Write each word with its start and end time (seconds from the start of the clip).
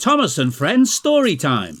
Thomas 0.00 0.38
and 0.38 0.54
Friends 0.54 0.90
Story 0.90 1.36
Time 1.36 1.76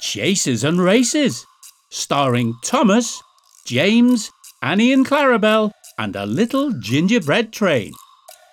Chases 0.00 0.64
and 0.64 0.80
Races, 0.80 1.46
starring 1.90 2.56
Thomas, 2.64 3.22
James, 3.64 4.32
Annie 4.60 4.92
and 4.92 5.06
Clarabelle, 5.06 5.70
and 5.96 6.16
a 6.16 6.26
little 6.26 6.72
gingerbread 6.80 7.52
train. 7.52 7.92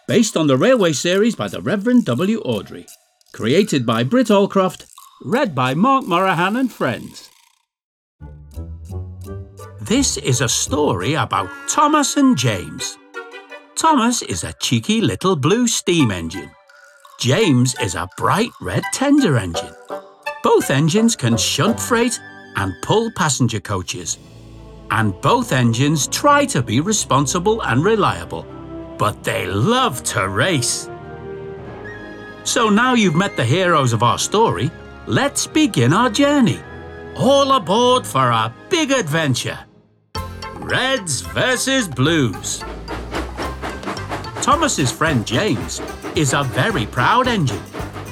Based 0.08 0.38
on 0.38 0.46
the 0.46 0.58
railway 0.58 0.94
series 0.94 1.36
by 1.36 1.48
the 1.48 1.60
Reverend 1.60 2.06
W. 2.06 2.40
Awdry. 2.44 2.86
Created 3.34 3.84
by 3.84 4.04
Britt 4.04 4.28
Allcroft, 4.28 4.86
read 5.24 5.56
by 5.56 5.74
Mark 5.74 6.06
Moraghan 6.06 6.60
and 6.60 6.72
friends. 6.72 7.32
This 9.82 10.18
is 10.18 10.40
a 10.40 10.48
story 10.48 11.16
about 11.16 11.50
Thomas 11.68 12.16
and 12.16 12.38
James. 12.38 13.00
Thomas 13.76 14.22
is 14.22 14.44
a 14.44 14.54
cheeky 14.62 15.02
little 15.02 15.36
blue 15.36 15.68
steam 15.68 16.12
engine. 16.12 16.52
James 17.20 17.76
is 17.82 17.96
a 17.96 18.08
bright 18.16 18.52
red 18.62 18.82
tender 18.94 19.38
engine. 19.38 19.76
Both 20.42 20.72
engines 20.72 21.18
can 21.18 21.36
shunt 21.36 21.78
freight 21.78 22.18
and 22.56 22.74
pull 22.82 23.12
passenger 23.12 23.60
coaches. 23.60 24.18
And 24.90 25.20
both 25.20 25.52
engines 25.52 26.08
try 26.08 26.46
to 26.46 26.64
be 26.64 26.80
responsible 26.80 27.62
and 27.64 27.84
reliable, 27.84 28.44
but 28.98 29.22
they 29.22 29.46
love 29.48 30.02
to 30.04 30.30
race. 30.30 30.90
So 32.46 32.70
now 32.70 32.94
you've 32.94 33.16
met 33.16 33.36
the 33.36 33.44
heroes 33.44 33.92
of 33.92 34.02
our 34.02 34.18
story, 34.18 34.72
let's 35.06 35.46
begin 35.46 35.92
our 35.92 36.10
journey. 36.10 36.62
All 37.18 37.52
aboard 37.52 38.08
for 38.08 38.30
a 38.30 38.56
big 38.70 38.92
adventure. 38.92 39.60
Reds 40.56 41.20
versus 41.20 41.86
Blues. 41.86 42.64
Thomas's 44.42 44.90
friend 44.90 45.28
James 45.28 45.82
is 46.16 46.34
a 46.34 46.44
very 46.44 46.86
proud 46.86 47.28
engine 47.28 47.62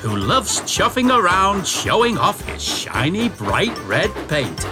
who 0.02 0.16
loves 0.16 0.62
chuffing 0.62 1.10
around 1.10 1.68
showing 1.68 2.18
off 2.18 2.42
his 2.48 2.64
shiny 2.64 3.30
bright 3.30 3.78
red 3.86 4.12
paint. 4.28 4.68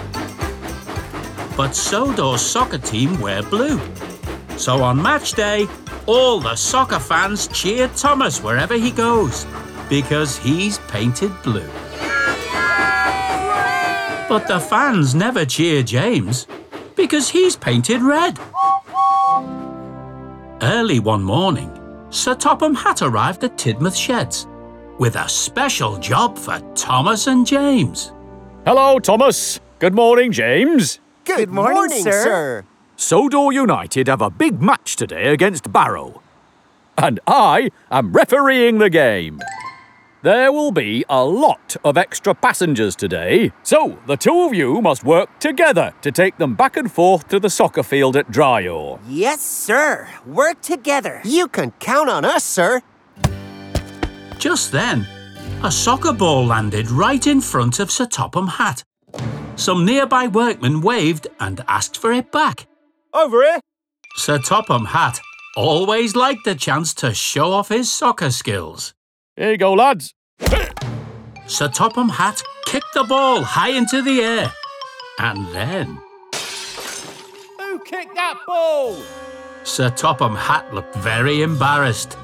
But 1.56 1.72
so 1.72 2.12
does 2.14 2.44
soccer 2.44 2.78
team 2.78 3.20
wear 3.20 3.42
blue. 3.42 3.80
So 4.56 4.82
on 4.82 5.02
match 5.02 5.32
day, 5.32 5.66
all 6.06 6.40
the 6.40 6.56
soccer 6.56 7.00
fans 7.00 7.48
cheer 7.48 7.88
Thomas 7.88 8.42
wherever 8.42 8.74
he 8.74 8.90
goes 8.90 9.46
because 9.88 10.38
he's 10.38 10.78
painted 10.88 11.32
blue. 11.42 11.68
But 14.28 14.46
the 14.48 14.60
fans 14.60 15.14
never 15.14 15.44
cheer 15.44 15.82
James 15.82 16.46
because 16.94 17.28
he's 17.28 17.56
painted 17.56 18.02
red. 18.02 18.38
Early 20.62 20.98
one 21.00 21.22
morning, 21.22 21.75
Sir 22.10 22.34
Topham 22.34 22.74
Hatt 22.74 23.02
arrived 23.02 23.44
at 23.44 23.58
Tidmouth 23.58 23.96
Sheds 23.96 24.46
with 24.98 25.16
a 25.16 25.28
special 25.28 25.98
job 25.98 26.38
for 26.38 26.60
Thomas 26.74 27.26
and 27.26 27.46
James. 27.46 28.12
Hello, 28.64 28.98
Thomas. 28.98 29.60
Good 29.78 29.94
morning, 29.94 30.32
James. 30.32 31.00
Good, 31.24 31.50
morning, 31.50 32.02
sir. 32.02 32.64
Sodor 32.96 33.52
United 33.52 34.08
have 34.08 34.22
a 34.22 34.30
big 34.30 34.62
match 34.62 34.96
today 34.96 35.32
against 35.32 35.70
Barrow. 35.72 36.22
And 36.96 37.20
I 37.26 37.70
am 37.90 38.12
refereeing 38.12 38.78
the 38.78 38.88
game. 38.88 39.40
There 40.22 40.50
will 40.50 40.72
be 40.72 41.04
a 41.10 41.22
lot 41.24 41.76
of 41.84 41.98
extra 41.98 42.34
passengers 42.34 42.96
today, 42.96 43.52
so 43.62 43.98
the 44.06 44.16
two 44.16 44.40
of 44.40 44.54
you 44.54 44.80
must 44.80 45.04
work 45.04 45.38
together 45.38 45.92
to 46.00 46.10
take 46.10 46.38
them 46.38 46.54
back 46.54 46.78
and 46.78 46.90
forth 46.90 47.28
to 47.28 47.38
the 47.38 47.50
soccer 47.50 47.82
field 47.82 48.16
at 48.16 48.30
Dryaw. 48.30 48.98
Yes, 49.06 49.42
sir. 49.42 50.08
Work 50.24 50.62
together. 50.62 51.20
You 51.22 51.48
can 51.48 51.72
count 51.72 52.08
on 52.08 52.24
us, 52.24 52.44
sir. 52.44 52.80
Just 54.38 54.72
then, 54.72 55.06
a 55.62 55.70
soccer 55.70 56.14
ball 56.14 56.46
landed 56.46 56.90
right 56.90 57.26
in 57.26 57.42
front 57.42 57.78
of 57.78 57.90
Sir 57.90 58.06
Topham 58.06 58.48
Hatt. 58.48 58.82
Some 59.56 59.84
nearby 59.84 60.28
workmen 60.28 60.80
waved 60.80 61.26
and 61.38 61.62
asked 61.68 61.98
for 61.98 62.12
it 62.12 62.32
back. 62.32 62.66
Over 63.12 63.42
here. 63.42 63.60
Sir 64.16 64.38
Topham 64.38 64.86
Hatt 64.86 65.20
always 65.56 66.16
liked 66.16 66.44
the 66.46 66.54
chance 66.54 66.94
to 66.94 67.12
show 67.12 67.52
off 67.52 67.68
his 67.68 67.92
soccer 67.92 68.30
skills. 68.30 68.95
Here 69.36 69.50
you 69.50 69.58
go, 69.58 69.74
lads. 69.74 70.14
Sir 71.46 71.68
Topham 71.68 72.08
Hatt 72.08 72.42
kicked 72.64 72.94
the 72.94 73.04
ball 73.04 73.42
high 73.42 73.70
into 73.70 74.02
the 74.02 74.20
air. 74.20 74.52
And 75.18 75.46
then 75.54 75.98
Who 77.58 77.78
kicked 77.80 78.14
that 78.14 78.38
ball? 78.46 78.96
Sir 79.62 79.90
Topham 79.90 80.34
Hatt 80.34 80.72
looked 80.74 80.94
very 80.96 81.42
embarrassed 81.42 82.16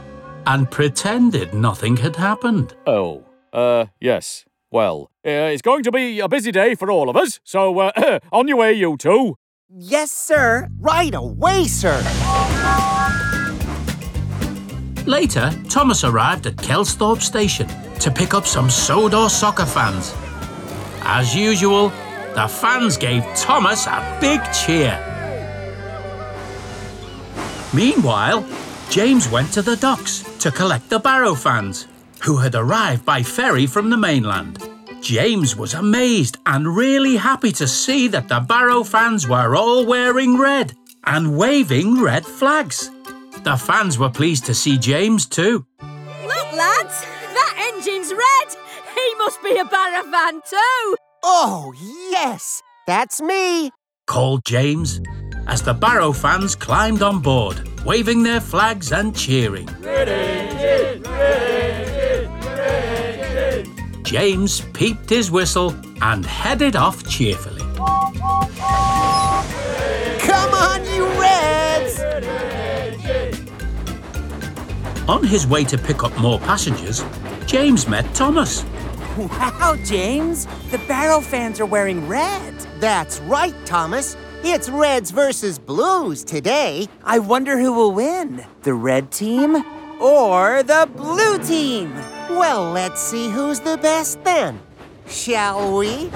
and 0.47 0.71
pretended 0.71 1.55
nothing 1.55 1.97
had 1.99 2.17
happened. 2.17 2.75
Oh, 2.87 3.25
uh, 3.53 3.87
yes. 4.01 4.45
Well, 4.71 5.11
uh, 5.27 5.53
it's 5.53 5.63
going 5.63 5.83
to 5.85 5.93
be 5.93 6.19
a 6.21 6.29
busy 6.29 6.51
day 6.51 6.75
for 6.75 6.91
all 6.91 7.11
of 7.11 7.17
us, 7.17 7.41
so 7.45 7.79
uh, 7.79 8.19
on 8.33 8.49
your 8.49 8.57
way, 8.57 8.73
you 8.73 8.97
two. 8.97 9.37
Yes, 9.69 10.11
sir. 10.11 10.69
Right 10.79 11.15
away, 11.15 11.65
sir. 11.67 12.03
Later, 15.07 15.51
Thomas 15.69 16.05
arrived 16.05 16.47
at 16.47 16.57
Kelsthorpe 16.57 17.23
Station 17.23 17.69
to 17.99 18.11
pick 18.11 18.35
up 18.35 18.47
some 18.47 18.71
Sodor 18.71 19.29
soccer 19.29 19.67
fans. 19.67 20.15
As 21.03 21.35
usual, 21.35 21.89
the 22.35 22.49
fans 22.49 22.97
gave 22.97 23.25
Thomas 23.35 23.87
a 23.87 24.19
big 24.21 24.41
cheer. 24.53 24.97
Meanwhile, 27.75 28.47
James 28.91 29.29
went 29.29 29.53
to 29.53 29.63
the 29.63 29.77
docks 29.77 30.23
to 30.39 30.51
collect 30.51 30.89
the 30.89 30.99
Barrow 30.99 31.35
fans, 31.35 31.89
who 32.23 32.37
had 32.37 32.55
arrived 32.55 33.05
by 33.05 33.23
ferry 33.23 33.67
from 33.67 33.91
the 33.91 33.97
mainland. 33.97 34.59
James 35.01 35.57
was 35.57 35.75
amazed 35.75 36.39
and 36.47 36.77
really 36.77 37.17
happy 37.17 37.51
to 37.53 37.67
see 37.67 38.07
that 38.09 38.29
the 38.29 38.41
Barrow 38.41 38.85
fans 38.85 39.27
were 39.27 39.57
all 39.57 39.85
wearing 39.85 40.39
red 40.39 40.75
and 41.05 41.37
waving 41.37 42.01
red 42.01 42.25
flags. 42.25 42.91
The 43.45 43.57
fans 43.57 43.99
were 43.99 44.09
pleased 44.09 44.47
to 44.47 44.55
see 44.55 44.79
James 44.79 45.27
too. 45.27 45.67
Look, 45.81 46.53
lads, 46.53 47.01
that 47.35 47.73
engine's 47.75 48.13
red. 48.13 48.57
He 48.95 49.15
must 49.19 49.43
be 49.43 49.59
a 49.59 49.65
Barra 49.65 50.05
fan 50.05 50.41
too. 50.49 50.97
Oh, 51.25 51.73
yes. 52.11 52.63
That's 52.87 53.21
me. 53.21 53.71
called 54.07 54.45
James 54.45 55.01
as 55.47 55.63
the 55.63 55.73
Barrow 55.75 56.13
fans 56.13 56.55
climbed 56.55 57.03
on 57.03 57.21
board, 57.21 57.69
waving 57.85 58.23
their 58.23 58.41
flags 58.41 58.93
and 58.93 59.17
cheering. 59.17 59.69
James 64.05 64.61
peeped 64.73 65.09
his 65.11 65.31
whistle 65.31 65.75
and 66.03 66.25
headed 66.27 66.77
off 66.77 67.09
cheerfully. 67.09 67.63
Come 70.21 70.55
on, 70.55 70.85
you 70.95 71.07
Reds. 71.21 71.99
On 75.09 75.25
his 75.25 75.49
way 75.49 75.65
to 75.65 75.77
pick 75.77 76.05
up 76.05 76.17
more 76.17 76.39
passengers, 76.39 77.05
James 77.47 77.89
met 77.89 78.15
Thomas. 78.15 78.65
Wow, 79.19 79.77
James! 79.85 80.47
The 80.71 80.79
Barrow 80.87 81.21
fans 81.21 81.59
are 81.59 81.67
wearing 81.67 82.07
red. 82.07 82.55
That's 82.79 83.19
right, 83.21 83.55
Thomas. 83.67 84.17
It's 84.45 84.69
Reds 84.69 85.11
versus 85.11 85.59
Blues 85.59 86.23
today. 86.23 86.87
I 87.03 87.19
wonder 87.19 87.59
who 87.59 87.73
will 87.73 87.93
win 87.93 88.47
the 88.63 88.75
red 88.75 89.11
team 89.11 89.65
or 90.01 90.63
the 90.63 90.89
blue 90.97 91.39
team. 91.39 91.93
Well, 92.31 92.71
let's 92.71 93.03
see 93.03 93.29
who's 93.29 93.59
the 93.59 93.79
best 93.79 94.23
then. 94.23 94.61
Shall 95.09 95.77
we? 95.77 96.11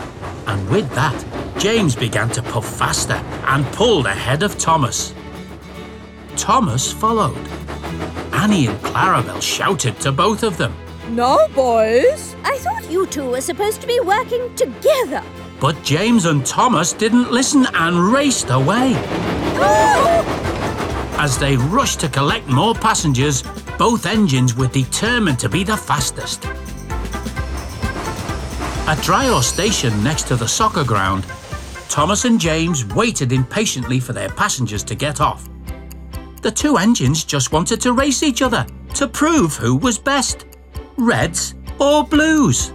And 0.46 0.70
with 0.70 0.88
that, 0.94 1.58
James 1.58 1.96
began 1.96 2.30
to 2.30 2.42
puff 2.42 2.78
faster 2.78 3.20
and 3.48 3.66
pulled 3.72 4.06
ahead 4.06 4.44
of 4.44 4.56
Thomas. 4.58 5.12
Thomas 6.36 6.92
followed. 6.92 7.36
Annie 8.46 8.68
and 8.68 8.78
Clarabelle 8.78 9.42
shouted 9.42 9.98
to 9.98 10.12
both 10.12 10.44
of 10.44 10.56
them, 10.56 10.72
No, 11.10 11.48
boys. 11.48 12.37
I 12.44 12.56
thought 12.58 12.88
you 12.88 13.04
two 13.08 13.28
were 13.28 13.40
supposed 13.40 13.81
to 13.81 13.88
be 13.88 13.98
working 13.98 14.54
together. 14.54 15.20
but 15.58 15.75
James 15.82 16.26
and 16.26 16.46
Thomas 16.46 16.93
didn't 16.93 17.32
listen 17.32 17.66
and 17.75 18.12
raced 18.12 18.50
away. 18.50 18.94
As 21.19 21.37
they 21.38 21.56
rushed 21.56 21.98
to 22.00 22.08
collect 22.08 22.46
more 22.46 22.72
passengers, 22.72 23.43
both 23.78 24.06
engines 24.06 24.54
were 24.54 24.69
determined 24.69 25.40
to 25.40 25.49
be 25.49 25.64
the 25.64 25.76
fastest. 25.76 26.46
At 28.87 28.99
Dryaw 28.99 29.42
Station 29.42 30.04
next 30.04 30.28
to 30.28 30.37
the 30.37 30.46
soccer 30.46 30.84
ground, 30.84 31.26
Thomas 31.88 32.25
and 32.25 32.40
James 32.40 32.84
waited 32.94 33.32
impatiently 33.32 33.99
for 33.99 34.12
their 34.12 34.28
passengers 34.28 34.84
to 34.84 34.94
get 34.94 35.20
off. 35.20 35.49
The 36.46 36.52
two 36.52 36.76
engines 36.76 37.25
just 37.25 37.50
wanted 37.50 37.81
to 37.81 37.93
race 37.93 38.22
each 38.22 38.40
other 38.40 38.64
to 38.94 39.08
prove 39.08 39.56
who 39.56 39.75
was 39.75 39.98
best 39.98 40.46
Reds 40.96 41.56
or 41.81 42.04
Blues. 42.04 42.72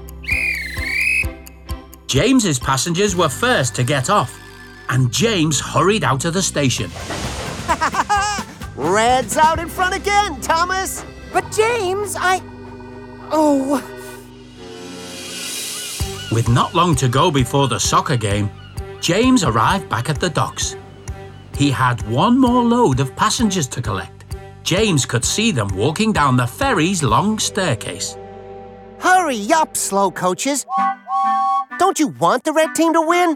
James's 2.06 2.59
passengers 2.59 3.15
were 3.15 3.29
first 3.29 3.73
to 3.75 3.85
get 3.85 4.09
off, 4.09 4.38
and 4.89 5.09
James 5.09 5.62
hurried 5.62 6.03
out 6.03 6.25
of 6.25 6.33
the 6.33 6.41
station. 6.41 6.91
Reds 8.75 9.38
out 9.38 9.57
in 9.57 9.69
front 9.69 9.95
again, 9.95 10.41
Thomas. 10.41 11.06
But 11.31 11.50
James, 11.53 12.17
I. 12.19 12.41
Oh. 13.31 13.77
With 16.29 16.50
not 16.50 16.75
long 16.75 16.94
to 16.95 17.07
go 17.07 17.31
before 17.31 17.69
the 17.69 17.79
soccer 17.79 18.17
game, 18.17 18.51
James 19.00 19.45
arrived 19.45 19.88
back 19.88 20.09
at 20.09 20.19
the 20.19 20.29
docks. 20.29 20.75
He 21.56 21.71
had 21.71 22.01
one 22.09 22.39
more 22.39 22.63
load 22.63 23.00
of 23.00 23.15
passengers 23.15 23.68
to 23.68 23.81
collect. 23.81 24.25
James 24.63 25.06
could 25.06 25.25
see 25.25 25.51
them 25.51 25.68
walking 25.75 26.13
down 26.13 26.38
the 26.38 26.48
ferry's 26.48 27.03
long 27.03 27.39
staircase. 27.39 28.18
Hurry 29.00 29.51
up, 29.53 29.75
slow 29.75 30.12
coaches. 30.12 30.65
Don't 31.80 32.00
you 32.00 32.09
want 32.19 32.44
the 32.44 32.53
red 32.53 32.75
team 32.75 32.94
to 32.94 33.01
win? 33.01 33.36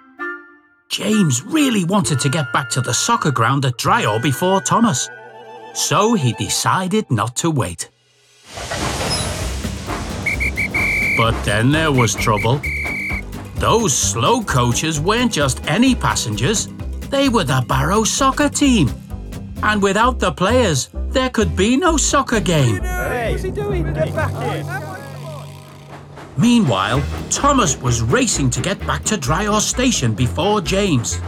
James 0.90 1.44
really 1.44 1.84
wanted 1.84 2.20
to 2.20 2.30
get 2.30 2.54
back 2.54 2.70
to 2.70 2.82
the 2.82 2.94
soccer 2.94 3.32
ground 3.32 3.66
at 3.66 3.78
Dryaw 3.78 4.22
before 4.22 4.62
Thomas. 4.62 5.10
So 5.74 6.14
he 6.14 6.34
decided 6.34 7.10
not 7.10 7.36
to 7.38 7.50
wait. 7.50 7.90
But 11.18 11.42
then 11.44 11.72
there 11.72 11.92
was 11.92 12.14
trouble. 12.14 12.62
Those 13.56 13.98
slow 13.98 14.44
coaches 14.44 15.00
weren't 15.00 15.32
just 15.32 15.66
any 15.66 15.96
passengers, 15.96 16.68
they 17.10 17.30
were 17.30 17.44
the 17.44 17.64
Barrow 17.68 18.04
soccer 18.04 18.50
team. 18.50 18.90
And 19.64 19.82
without 19.82 20.20
the 20.20 20.32
players, 20.32 20.90
there 21.10 21.30
could 21.30 21.56
be 21.56 21.78
no 21.78 21.98
soccer 21.98 22.40
game. 22.40 22.82
What's 22.82 23.44
he 23.44 23.52
doing? 23.52 23.94
Get 23.94 24.14
back 24.14 24.34
in. 24.58 24.66
Meanwhile, 26.38 27.02
Thomas 27.30 27.78
was 27.78 28.02
racing 28.02 28.50
to 28.52 28.62
get 28.62 28.80
back 28.86 29.04
to 29.06 29.18
Dryaw 29.18 29.60
Station 29.62 30.14
before 30.14 30.60
James. 30.62 31.22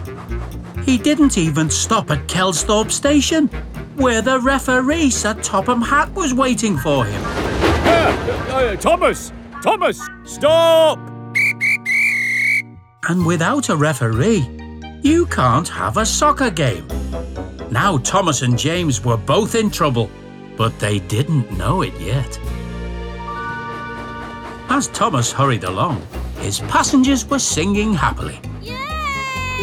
He 0.85 0.97
didn't 0.97 1.37
even 1.37 1.69
stop 1.69 2.11
at 2.11 2.27
Kelsthorpe 2.27 2.91
Station, 2.91 3.47
where 3.95 4.21
the 4.21 4.39
referee 4.39 5.09
Sir 5.09 5.33
Topham 5.35 5.81
Hatt 5.81 6.13
was 6.13 6.33
waiting 6.33 6.77
for 6.77 7.05
him. 7.05 7.21
Uh, 7.25 8.75
Thomas! 8.75 9.31
Thomas! 9.63 10.01
Stop! 10.25 10.99
And 13.09 13.25
without 13.25 13.69
a 13.69 13.75
referee, 13.75 14.45
you 15.01 15.25
can't 15.27 15.67
have 15.67 15.97
a 15.97 16.05
soccer 16.05 16.49
game. 16.49 16.87
Now 17.71 17.97
Thomas 17.97 18.41
and 18.41 18.57
James 18.57 19.03
were 19.03 19.17
both 19.17 19.55
in 19.55 19.69
trouble, 19.69 20.09
but 20.55 20.77
they 20.79 20.99
didn't 20.99 21.57
know 21.57 21.81
it 21.81 21.93
yet. 21.99 22.39
As 24.69 24.87
Thomas 24.87 25.31
hurried 25.31 25.63
along, 25.63 26.05
his 26.39 26.59
passengers 26.61 27.25
were 27.25 27.39
singing 27.39 27.93
happily. 27.93 28.39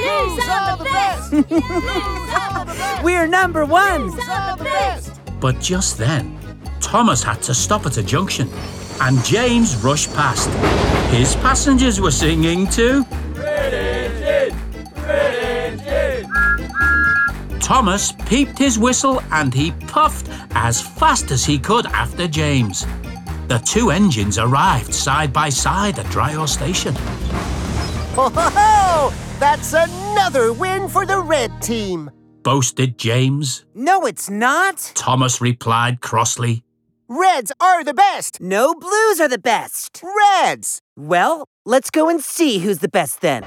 Blues 0.04 0.48
are 0.48 0.76
the 0.76 0.84
best! 0.84 1.30
Blues 1.30 1.50
are 1.50 2.64
the 2.64 2.72
best! 2.72 3.04
We're 3.04 3.26
number 3.26 3.64
one. 3.64 4.08
Blues 4.10 4.28
are 4.28 4.56
the 4.56 4.64
best! 4.64 5.20
But 5.40 5.60
just 5.60 5.98
then, 5.98 6.38
Thomas 6.80 7.22
had 7.22 7.42
to 7.42 7.54
stop 7.54 7.86
at 7.86 7.96
a 7.96 8.02
junction, 8.02 8.48
and 9.00 9.22
James 9.24 9.76
rushed 9.76 10.12
past. 10.14 10.48
His 11.12 11.36
passengers 11.36 12.00
were 12.00 12.10
singing 12.10 12.66
too. 12.68 13.04
Thomas 17.64 18.12
peeped 18.12 18.58
his 18.58 18.78
whistle 18.78 19.22
and 19.32 19.54
he 19.54 19.70
puffed 19.88 20.28
as 20.50 20.82
fast 20.82 21.30
as 21.30 21.46
he 21.46 21.58
could 21.58 21.86
after 21.86 22.28
James. 22.28 22.86
The 23.48 23.56
two 23.64 23.90
engines 23.90 24.36
arrived 24.36 24.92
side 24.92 25.32
by 25.32 25.48
side 25.48 25.98
at 25.98 26.04
Dryaw 26.06 26.46
Station. 26.46 26.94
Ho 28.16 28.28
ho 28.28 28.50
ho! 28.52 29.12
That's 29.40 29.72
another 29.72 30.52
win 30.52 30.90
for 30.90 31.06
the 31.06 31.18
red 31.18 31.62
team. 31.62 32.10
Boasted 32.42 32.98
James. 32.98 33.64
No, 33.74 34.04
it's 34.04 34.28
not. 34.28 34.92
Thomas 34.94 35.40
replied 35.40 36.02
crossly. 36.02 36.64
Reds 37.08 37.50
are 37.62 37.82
the 37.82 37.94
best. 37.94 38.42
No, 38.42 38.74
blues 38.74 39.20
are 39.20 39.28
the 39.28 39.38
best. 39.38 40.02
Reds. 40.04 40.82
Well, 40.98 41.46
let's 41.64 41.88
go 41.88 42.10
and 42.10 42.22
see 42.22 42.58
who's 42.58 42.80
the 42.80 42.88
best 42.88 43.22
then. 43.22 43.42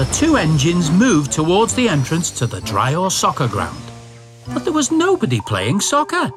The 0.00 0.06
two 0.12 0.38
engines 0.38 0.90
moved 0.90 1.30
towards 1.30 1.74
the 1.74 1.86
entrance 1.86 2.30
to 2.30 2.46
the 2.46 2.60
Dryaw 2.60 3.12
soccer 3.12 3.46
ground. 3.46 3.84
But 4.46 4.64
there 4.64 4.72
was 4.72 4.90
nobody 4.90 5.42
playing 5.42 5.82
soccer. 5.82 6.30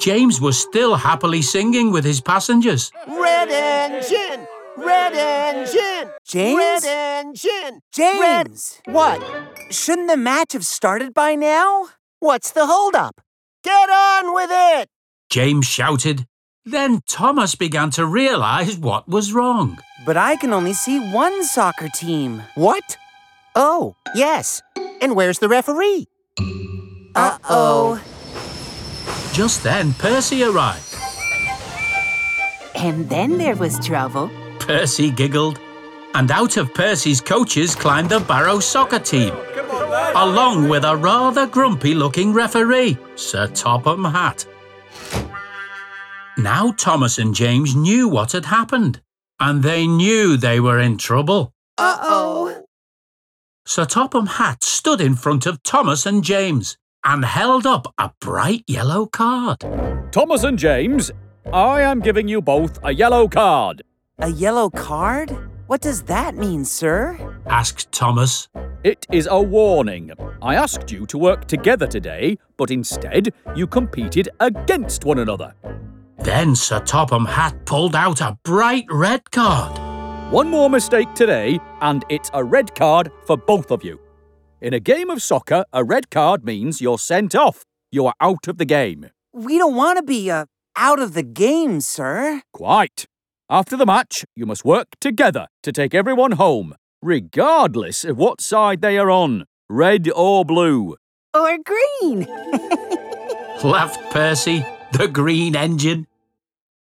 James 0.00 0.40
was 0.40 0.58
still 0.58 0.96
happily 0.96 1.40
singing 1.40 1.92
with 1.92 2.04
his 2.04 2.20
passengers. 2.20 2.90
Red 3.06 3.48
engine. 3.48 4.48
Red 4.76 5.12
engine. 5.12 6.10
James? 6.26 6.58
Red 6.58 6.84
engine. 6.84 7.80
James! 7.92 8.80
Red. 8.84 8.92
What? 8.92 9.22
Shouldn't 9.70 10.08
the 10.08 10.16
match 10.16 10.52
have 10.52 10.66
started 10.66 11.14
by 11.14 11.36
now? 11.36 11.90
What's 12.18 12.50
the 12.50 12.66
holdup? 12.66 13.20
Get 13.62 13.88
on 13.88 14.34
with 14.34 14.50
it. 14.50 14.88
James 15.30 15.66
shouted. 15.66 16.26
Then 16.66 17.02
Thomas 17.06 17.54
began 17.54 17.90
to 17.90 18.06
realize 18.06 18.78
what 18.78 19.06
was 19.06 19.34
wrong. 19.34 19.78
But 20.06 20.16
I 20.16 20.36
can 20.36 20.52
only 20.54 20.72
see 20.72 20.98
one 21.12 21.44
soccer 21.44 21.88
team. 21.88 22.42
What? 22.54 22.96
Oh, 23.54 23.96
yes. 24.14 24.62
And 25.02 25.14
where's 25.14 25.40
the 25.40 25.48
referee? 25.48 26.08
Uh 27.14 27.38
oh. 27.50 28.02
Just 29.32 29.62
then, 29.62 29.92
Percy 29.94 30.42
arrived. 30.42 30.94
And 32.74 33.08
then 33.10 33.36
there 33.36 33.56
was 33.56 33.78
trouble. 33.84 34.30
Percy 34.58 35.10
giggled. 35.10 35.60
And 36.14 36.30
out 36.30 36.56
of 36.56 36.72
Percy's 36.72 37.20
coaches 37.20 37.74
climbed 37.74 38.08
the 38.08 38.20
Barrow 38.20 38.58
soccer 38.58 39.00
team, 39.00 39.34
along 40.14 40.68
with 40.68 40.84
a 40.84 40.96
rather 40.96 41.46
grumpy 41.46 41.92
looking 41.92 42.32
referee, 42.32 42.96
Sir 43.16 43.48
Topham 43.48 44.04
Hatt. 44.04 44.46
Now 46.36 46.72
Thomas 46.72 47.18
and 47.18 47.32
James 47.34 47.76
knew 47.76 48.08
what 48.08 48.32
had 48.32 48.46
happened, 48.46 49.00
and 49.38 49.62
they 49.62 49.86
knew 49.86 50.36
they 50.36 50.58
were 50.58 50.80
in 50.80 50.98
trouble. 50.98 51.52
Uh 51.78 51.96
oh. 52.00 52.64
Sir 53.66 53.84
Topham 53.84 54.26
Hatt 54.26 54.64
stood 54.64 55.00
in 55.00 55.14
front 55.14 55.46
of 55.46 55.62
Thomas 55.62 56.06
and 56.06 56.24
James 56.24 56.76
and 57.04 57.24
held 57.24 57.66
up 57.66 57.94
a 57.98 58.10
bright 58.20 58.64
yellow 58.66 59.06
card. 59.06 59.60
Thomas 60.10 60.42
and 60.42 60.58
James, 60.58 61.12
I 61.52 61.82
am 61.82 62.00
giving 62.00 62.26
you 62.26 62.42
both 62.42 62.78
a 62.82 62.92
yellow 62.92 63.28
card. 63.28 63.82
A 64.18 64.30
yellow 64.30 64.70
card? 64.70 65.30
What 65.68 65.82
does 65.82 66.02
that 66.02 66.34
mean, 66.34 66.64
sir? 66.64 67.16
Asked 67.46 67.92
Thomas. 67.92 68.48
It 68.82 69.06
is 69.10 69.28
a 69.30 69.40
warning. 69.40 70.10
I 70.42 70.56
asked 70.56 70.90
you 70.90 71.06
to 71.06 71.16
work 71.16 71.46
together 71.46 71.86
today, 71.86 72.38
but 72.56 72.70
instead 72.70 73.32
you 73.54 73.66
competed 73.66 74.28
against 74.40 75.04
one 75.04 75.20
another. 75.20 75.54
Then 76.18 76.54
Sir 76.54 76.80
Topham 76.80 77.26
Hatt 77.26 77.66
pulled 77.66 77.94
out 77.94 78.20
a 78.20 78.38
bright 78.44 78.86
red 78.90 79.30
card. 79.30 79.78
One 80.32 80.48
more 80.48 80.70
mistake 80.70 81.12
today, 81.14 81.60
and 81.80 82.04
it's 82.08 82.30
a 82.32 82.42
red 82.42 82.74
card 82.74 83.10
for 83.26 83.36
both 83.36 83.70
of 83.70 83.84
you. 83.84 84.00
In 84.60 84.72
a 84.72 84.80
game 84.80 85.10
of 85.10 85.22
soccer, 85.22 85.64
a 85.72 85.84
red 85.84 86.10
card 86.10 86.44
means 86.44 86.80
you're 86.80 86.98
sent 86.98 87.34
off. 87.34 87.64
You 87.92 88.06
are 88.06 88.14
out 88.20 88.48
of 88.48 88.58
the 88.58 88.64
game. 88.64 89.10
We 89.32 89.58
don't 89.58 89.74
want 89.74 89.98
to 89.98 90.02
be 90.02 90.30
uh, 90.30 90.46
out 90.76 90.98
of 90.98 91.12
the 91.14 91.22
game, 91.22 91.80
sir. 91.80 92.42
Quite. 92.52 93.06
After 93.50 93.76
the 93.76 93.84
match, 93.86 94.24
you 94.34 94.46
must 94.46 94.64
work 94.64 94.88
together 95.00 95.48
to 95.62 95.72
take 95.72 95.94
everyone 95.94 96.32
home, 96.32 96.74
regardless 97.02 98.04
of 98.04 98.16
what 98.16 98.40
side 98.40 98.80
they 98.80 98.96
are 98.96 99.10
on, 99.10 99.44
red 99.68 100.08
or 100.10 100.44
blue. 100.44 100.96
Or 101.34 101.58
green. 101.58 102.24
Laughed 103.62 104.10
Percy, 104.10 104.64
the 104.98 105.08
green 105.08 105.56
engine. 105.56 106.06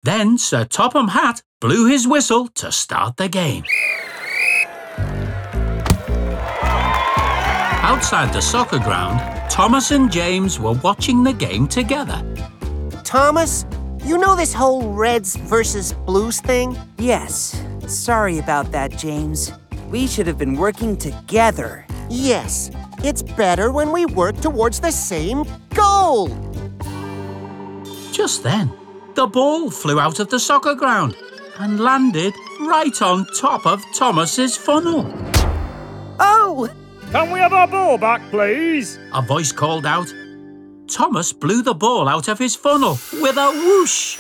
Then 0.03 0.39
Sir 0.39 0.65
Topham 0.65 1.09
Hatt 1.09 1.43
blew 1.61 1.87
his 1.87 2.09
whistle 2.09 2.49
to 2.49 2.73
start 2.73 3.19
the 3.19 3.29
game. 3.29 3.65
Outside 7.83 8.33
the 8.33 8.41
soccer 8.41 8.79
ground, 8.79 9.21
Thomas 9.51 9.91
and 9.91 10.11
James 10.11 10.59
were 10.59 10.73
watching 10.83 11.23
the 11.23 11.35
game 11.35 11.69
together. 11.69 12.25
Thomas, 13.05 13.67
you 14.03 14.17
know 14.17 14.35
this 14.35 14.55
whole 14.55 14.95
Reds 14.95 15.37
versus 15.37 15.93
Blues 15.93 16.41
thing? 16.41 16.79
Yes. 16.99 17.63
Sorry 17.87 18.39
about 18.39 18.73
that, 18.73 18.97
James. 18.97 19.53
We 19.91 20.07
should 20.07 20.27
have 20.27 20.39
been 20.39 20.55
working 20.55 20.97
together. 20.97 21.85
Yes. 22.09 22.71
It's 23.05 23.23
better 23.23 23.73
when 23.73 23.93
we 23.93 24.07
work 24.07 24.41
towards 24.41 24.81
the 24.81 24.93
same 24.93 25.45
goal. 25.75 26.29
Just 28.13 28.43
then, 28.43 28.73
the 29.15 29.27
ball 29.27 29.71
flew 29.71 29.99
out 30.01 30.21
of 30.21 30.29
the 30.29 30.39
soccer 30.39 30.75
ground 30.75 31.17
and 31.59 31.81
landed 31.81 32.35
right 32.61 33.01
on 33.03 33.27
top 33.37 33.67
of 33.67 33.85
Thomas's 33.95 34.57
funnel. 34.57 35.07
Oh! 36.19 36.69
Can 37.13 37.31
we 37.33 37.41
have 37.41 37.53
our 37.53 37.67
ball 37.67 37.99
back, 37.99 38.23
please? 38.31 38.99
A 39.13 39.21
voice 39.23 39.53
called 39.53 39.85
out. 39.85 40.13
Thomas 40.87 41.33
blew 41.33 41.63
the 41.63 41.75
ball 41.75 42.09
out 42.09 42.29
of 42.29 42.39
his 42.39 42.55
funnel 42.55 42.99
with 43.15 43.37
a 43.37 43.51
whoosh. 43.51 44.17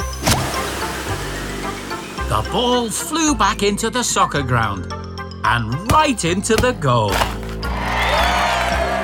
The 2.29 2.49
ball 2.51 2.91
flew 2.91 3.35
back 3.35 3.63
into 3.63 3.91
the 3.91 4.03
soccer 4.03 4.43
ground 4.43 4.93
and 5.45 5.93
right 5.93 6.25
into 6.25 6.57
the 6.57 6.73
goal. 6.73 7.11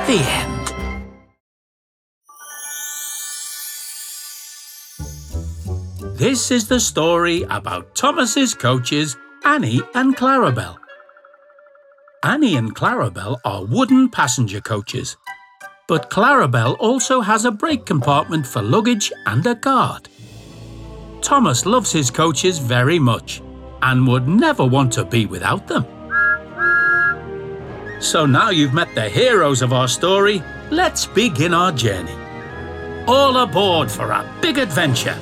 The 0.07 0.19
end. 0.21 0.56
This 6.17 6.49
is 6.49 6.67
the 6.67 6.79
story 6.79 7.43
about 7.43 7.93
Thomas's 7.93 8.55
coaches, 8.55 9.15
Annie 9.45 9.81
and 9.93 10.17
Clarabelle. 10.17 10.79
Annie 12.23 12.55
and 12.55 12.75
Clarabelle 12.75 13.39
are 13.45 13.63
wooden 13.63 14.09
passenger 14.09 14.59
coaches. 14.59 15.15
But 15.87 16.09
Clarabelle 16.09 16.75
also 16.79 17.21
has 17.21 17.45
a 17.45 17.51
brake 17.51 17.85
compartment 17.85 18.47
for 18.47 18.63
luggage 18.63 19.11
and 19.27 19.45
a 19.45 19.53
guard. 19.53 20.09
Thomas 21.21 21.67
loves 21.67 21.91
his 21.91 22.09
coaches 22.09 22.57
very 22.57 22.97
much 22.97 23.43
and 23.83 24.07
would 24.07 24.27
never 24.27 24.65
want 24.65 24.93
to 24.93 25.05
be 25.05 25.27
without 25.27 25.67
them. 25.67 25.85
So 28.01 28.25
now 28.25 28.49
you've 28.49 28.73
met 28.73 28.95
the 28.95 29.07
heroes 29.07 29.61
of 29.61 29.71
our 29.71 29.87
story, 29.87 30.41
let's 30.71 31.05
begin 31.05 31.53
our 31.53 31.71
journey. 31.71 32.17
All 33.07 33.37
aboard 33.37 33.91
for 33.91 34.09
a 34.09 34.27
big 34.41 34.57
adventure. 34.57 35.15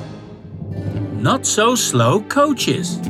Not 1.20 1.46
so 1.46 1.74
slow 1.74 2.20
coaches. 2.20 3.00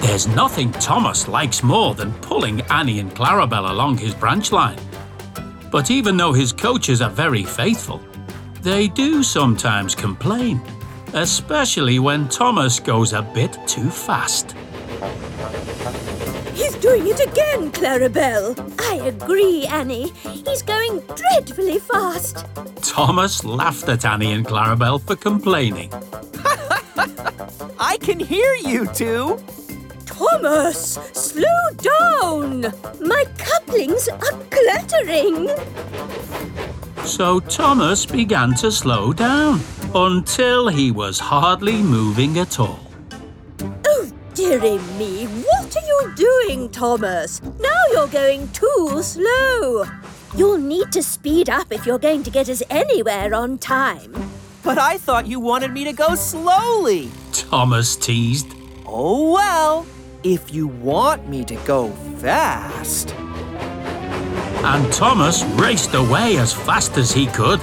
There's 0.00 0.26
nothing 0.28 0.72
Thomas 0.72 1.28
likes 1.28 1.62
more 1.62 1.94
than 1.94 2.12
pulling 2.14 2.62
Annie 2.62 3.00
and 3.00 3.14
Clarabelle 3.14 3.70
along 3.70 3.98
his 3.98 4.14
branch 4.14 4.50
line. 4.50 4.78
But 5.70 5.90
even 5.90 6.16
though 6.16 6.32
his 6.32 6.52
coaches 6.52 7.02
are 7.02 7.10
very 7.10 7.44
faithful, 7.44 8.00
they 8.62 8.88
do 8.88 9.22
sometimes 9.22 9.94
complain, 9.94 10.60
especially 11.12 11.98
when 11.98 12.28
Thomas 12.28 12.80
goes 12.80 13.12
a 13.12 13.22
bit 13.22 13.58
too 13.66 13.90
fast. 13.90 14.56
He's 16.82 16.90
doing 16.90 17.06
it 17.06 17.20
again, 17.20 17.70
Clarabelle. 17.70 18.58
I 18.80 19.06
agree, 19.06 19.66
Annie. 19.66 20.10
He's 20.44 20.62
going 20.62 20.98
dreadfully 21.14 21.78
fast. 21.78 22.44
Thomas 22.82 23.44
laughed 23.44 23.88
at 23.88 24.04
Annie 24.04 24.32
and 24.32 24.44
Clarabelle 24.44 25.00
for 25.00 25.14
complaining. 25.14 25.92
I 27.78 27.98
can 28.00 28.18
hear 28.18 28.56
you 28.56 28.86
two. 28.86 29.38
Thomas, 30.06 30.98
slow 31.12 31.70
down. 31.76 32.62
My 33.00 33.26
couplings 33.38 34.08
are 34.08 34.38
clattering. 34.50 35.50
So 37.04 37.38
Thomas 37.38 38.04
began 38.04 38.54
to 38.56 38.72
slow 38.72 39.12
down 39.12 39.60
until 39.94 40.66
he 40.66 40.90
was 40.90 41.20
hardly 41.20 41.80
moving 41.80 42.40
at 42.40 42.58
all. 42.58 42.80
Oh, 43.86 44.10
dearie 44.34 44.78
me, 44.98 45.26
what 45.26 45.61
are 45.61 45.61
you 45.92 46.12
doing, 46.14 46.70
Thomas? 46.70 47.42
Now 47.60 47.82
you're 47.92 48.08
going 48.08 48.48
too 48.48 49.02
slow. 49.02 49.84
You'll 50.36 50.58
need 50.58 50.90
to 50.92 51.02
speed 51.02 51.50
up 51.50 51.70
if 51.70 51.84
you're 51.84 51.98
going 51.98 52.22
to 52.22 52.30
get 52.30 52.48
us 52.48 52.62
anywhere 52.70 53.34
on 53.34 53.58
time. 53.58 54.14
But 54.62 54.78
I 54.78 54.96
thought 54.96 55.26
you 55.26 55.40
wanted 55.40 55.72
me 55.72 55.84
to 55.84 55.92
go 55.92 56.14
slowly. 56.14 57.10
Thomas 57.32 57.96
teased. 57.96 58.54
Oh, 58.86 59.32
well, 59.32 59.86
if 60.22 60.54
you 60.54 60.66
want 60.66 61.28
me 61.28 61.44
to 61.44 61.56
go 61.66 61.90
fast. 62.18 63.14
And 64.64 64.92
Thomas 64.92 65.44
raced 65.60 65.94
away 65.94 66.38
as 66.38 66.54
fast 66.54 66.96
as 66.96 67.12
he 67.12 67.26
could. 67.26 67.60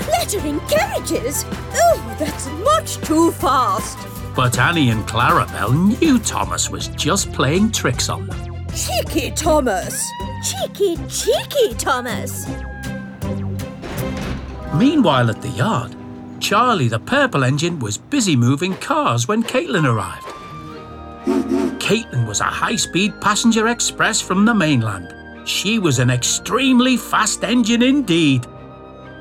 Clattering 0.00 0.60
carriages? 0.68 1.46
Oh, 1.74 2.16
that's 2.18 2.48
much 2.64 2.96
too 3.06 3.30
fast. 3.32 4.11
But 4.34 4.58
Annie 4.58 4.90
and 4.90 5.06
Clarabelle 5.06 6.00
knew 6.00 6.18
Thomas 6.18 6.70
was 6.70 6.88
just 6.88 7.32
playing 7.32 7.72
tricks 7.72 8.08
on 8.08 8.26
them. 8.26 8.66
Cheeky 8.74 9.30
Thomas. 9.32 10.10
Cheeky, 10.42 10.96
cheeky 11.08 11.74
Thomas. 11.74 12.46
Meanwhile, 14.74 15.28
at 15.28 15.42
the 15.42 15.50
yard, 15.50 15.94
Charlie 16.40 16.88
the 16.88 16.98
purple 16.98 17.44
engine 17.44 17.78
was 17.78 17.98
busy 17.98 18.34
moving 18.34 18.74
cars 18.76 19.28
when 19.28 19.42
Caitlin 19.42 19.84
arrived. 19.84 20.26
Caitlin 21.78 22.26
was 22.26 22.40
a 22.40 22.44
high 22.44 22.76
speed 22.76 23.12
passenger 23.20 23.68
express 23.68 24.20
from 24.20 24.46
the 24.46 24.54
mainland. 24.54 25.14
She 25.46 25.78
was 25.78 25.98
an 25.98 26.08
extremely 26.10 26.96
fast 26.96 27.44
engine 27.44 27.82
indeed. 27.82 28.46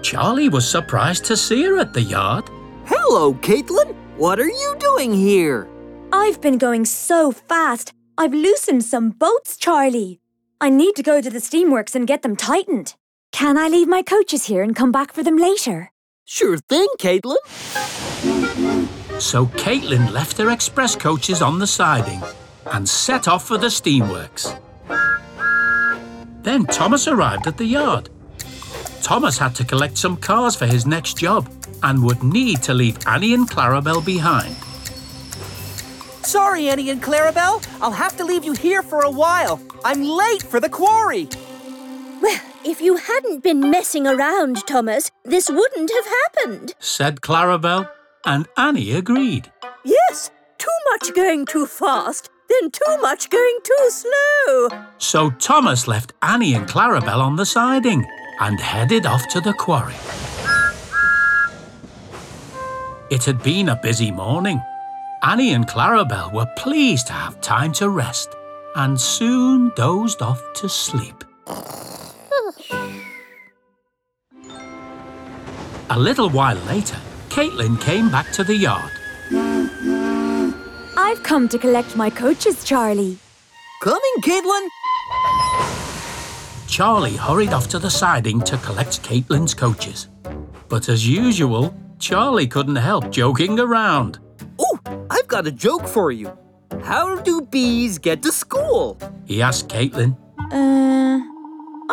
Charlie 0.02 0.50
was 0.50 0.68
surprised 0.68 1.26
to 1.26 1.36
see 1.36 1.64
her 1.64 1.78
at 1.78 1.94
the 1.94 2.02
yard. 2.02 2.50
Hello, 2.86 3.34
Caitlin. 3.34 4.01
What 4.22 4.40
are 4.40 4.48
you 4.48 4.76
doing 4.78 5.14
here? 5.16 5.68
I've 6.14 6.40
been 6.42 6.60
going 6.60 6.86
so 6.86 7.32
fast. 7.32 7.92
I've 8.20 8.36
loosened 8.36 8.84
some 8.86 9.10
bolts, 9.10 9.58
Charlie. 9.58 10.20
I 10.62 10.70
need 10.70 10.96
to 10.98 11.02
go 11.02 11.22
to 11.22 11.30
the 11.32 11.40
steamworks 11.40 11.96
and 11.96 12.06
get 12.06 12.22
them 12.22 12.36
tightened. 12.36 12.94
Can 13.32 13.58
I 13.58 13.68
leave 13.68 13.88
my 13.88 14.04
coaches 14.04 14.46
here 14.46 14.62
and 14.62 14.76
come 14.76 14.92
back 14.92 15.12
for 15.12 15.24
them 15.24 15.38
later? 15.38 15.92
Sure 16.24 16.60
thing, 16.60 16.86
Caitlin. 17.00 17.40
So 19.20 19.48
Caitlin 19.48 20.12
left 20.12 20.38
her 20.38 20.52
express 20.52 20.96
coaches 20.96 21.42
on 21.42 21.58
the 21.58 21.66
siding 21.66 22.22
and 22.68 22.88
set 22.88 23.28
off 23.28 23.48
for 23.48 23.58
the 23.58 23.70
steamworks. 23.74 24.56
Then 26.44 26.68
Thomas 26.68 27.08
arrived 27.08 27.48
at 27.48 27.58
the 27.58 27.66
yard. 27.66 28.10
Thomas 29.02 29.40
had 29.40 29.56
to 29.56 29.66
collect 29.66 29.98
some 29.98 30.16
cars 30.16 30.56
for 30.56 30.68
his 30.68 30.86
next 30.86 31.18
job 31.18 31.50
and 31.84 32.04
would 32.04 32.24
need 32.24 32.62
to 32.64 32.74
leave 32.74 32.98
Annie 33.08 33.34
and 33.34 33.50
Clarabelle 33.50 34.06
behind. 34.06 34.56
Sorry, 36.24 36.70
Annie 36.70 36.90
and 36.90 37.02
Clarabelle. 37.02 37.66
I'll 37.82 37.92
have 37.92 38.16
to 38.18 38.26
leave 38.26 38.44
you 38.44 38.54
here 38.54 38.84
for 38.84 39.02
a 39.02 39.12
while. 39.12 39.60
I'm 39.84 40.04
late 40.04 40.44
for 40.44 40.60
the 40.60 40.70
quarry. 40.70 41.28
Well, 42.22 42.40
if 42.64 42.80
you 42.80 42.98
hadn't 42.98 43.44
been 43.44 43.72
messing 43.72 44.06
around, 44.06 44.68
Thomas, 44.68 45.10
this 45.24 45.50
wouldn't 45.50 45.92
have 45.92 46.06
happened. 46.06 46.76
Said 46.80 47.22
Clarabelle, 47.22 47.90
and 48.26 48.48
Annie 48.58 48.92
agreed. 48.94 49.52
Yes, 49.84 50.30
too 50.60 50.78
much 50.92 51.14
going 51.16 51.46
too 51.48 51.66
fast, 51.66 52.30
then 52.48 52.70
too 52.70 52.98
much 53.02 53.30
going 53.32 53.60
too 53.64 53.90
slow. 53.90 54.70
So 55.00 55.32
Thomas 55.32 55.88
left 55.88 56.14
Annie 56.22 56.54
and 56.54 56.68
Clarabelle 56.68 57.22
on 57.22 57.36
the 57.36 57.46
siding 57.46 58.06
and 58.40 58.60
headed 58.60 59.08
off 59.08 59.28
to 59.30 59.42
the 59.42 59.54
quarry. 59.54 59.96
It 63.12 63.26
had 63.26 63.44
been 63.44 63.68
a 63.68 63.76
busy 63.76 64.10
morning. 64.10 64.64
Annie 65.22 65.52
and 65.52 65.68
Clarabelle 65.68 66.32
were 66.32 66.46
pleased 66.56 67.08
to 67.08 67.14
have 67.14 67.42
time 67.42 67.74
to 67.74 67.90
rest 67.90 68.30
and 68.78 68.98
soon 69.00 69.74
dozed 69.76 70.22
off 70.22 70.42
to 70.54 70.70
sleep. 70.70 71.26
A 75.90 76.00
little 76.00 76.30
while 76.30 76.56
later, 76.68 76.96
Caitlin 77.28 77.82
came 77.82 78.10
back 78.10 78.32
to 78.32 78.46
the 78.46 78.56
yard. 78.56 78.92
I've 80.96 81.22
come 81.22 81.50
to 81.50 81.60
collect 81.60 81.98
my 81.98 82.10
coaches, 82.10 82.64
Charlie. 82.64 83.18
Coming, 83.82 84.16
Caitlin. 84.22 84.68
Charlie 86.66 87.18
hurried 87.18 87.52
off 87.52 87.68
to 87.68 87.80
the 87.80 87.90
siding 87.90 88.40
to 88.44 88.56
collect 88.60 89.04
Caitlin's 89.04 89.54
coaches. 89.54 90.08
But 90.70 90.88
as 90.88 91.06
usual, 91.06 91.76
Charlie 92.02 92.48
couldn't 92.48 92.78
help 92.78 93.12
joking 93.12 93.60
around. 93.60 94.18
Oh, 94.58 94.80
I've 95.12 95.28
got 95.28 95.46
a 95.46 95.52
joke 95.52 95.88
for 95.88 96.12
you. 96.12 96.36
How 96.82 97.18
do 97.18 97.42
bees 97.42 98.00
get 98.00 98.24
to 98.24 98.32
school? 98.32 98.98
He 99.26 99.44
asked 99.44 99.70
Caitlin. 99.70 100.18
Uh, 100.52 101.22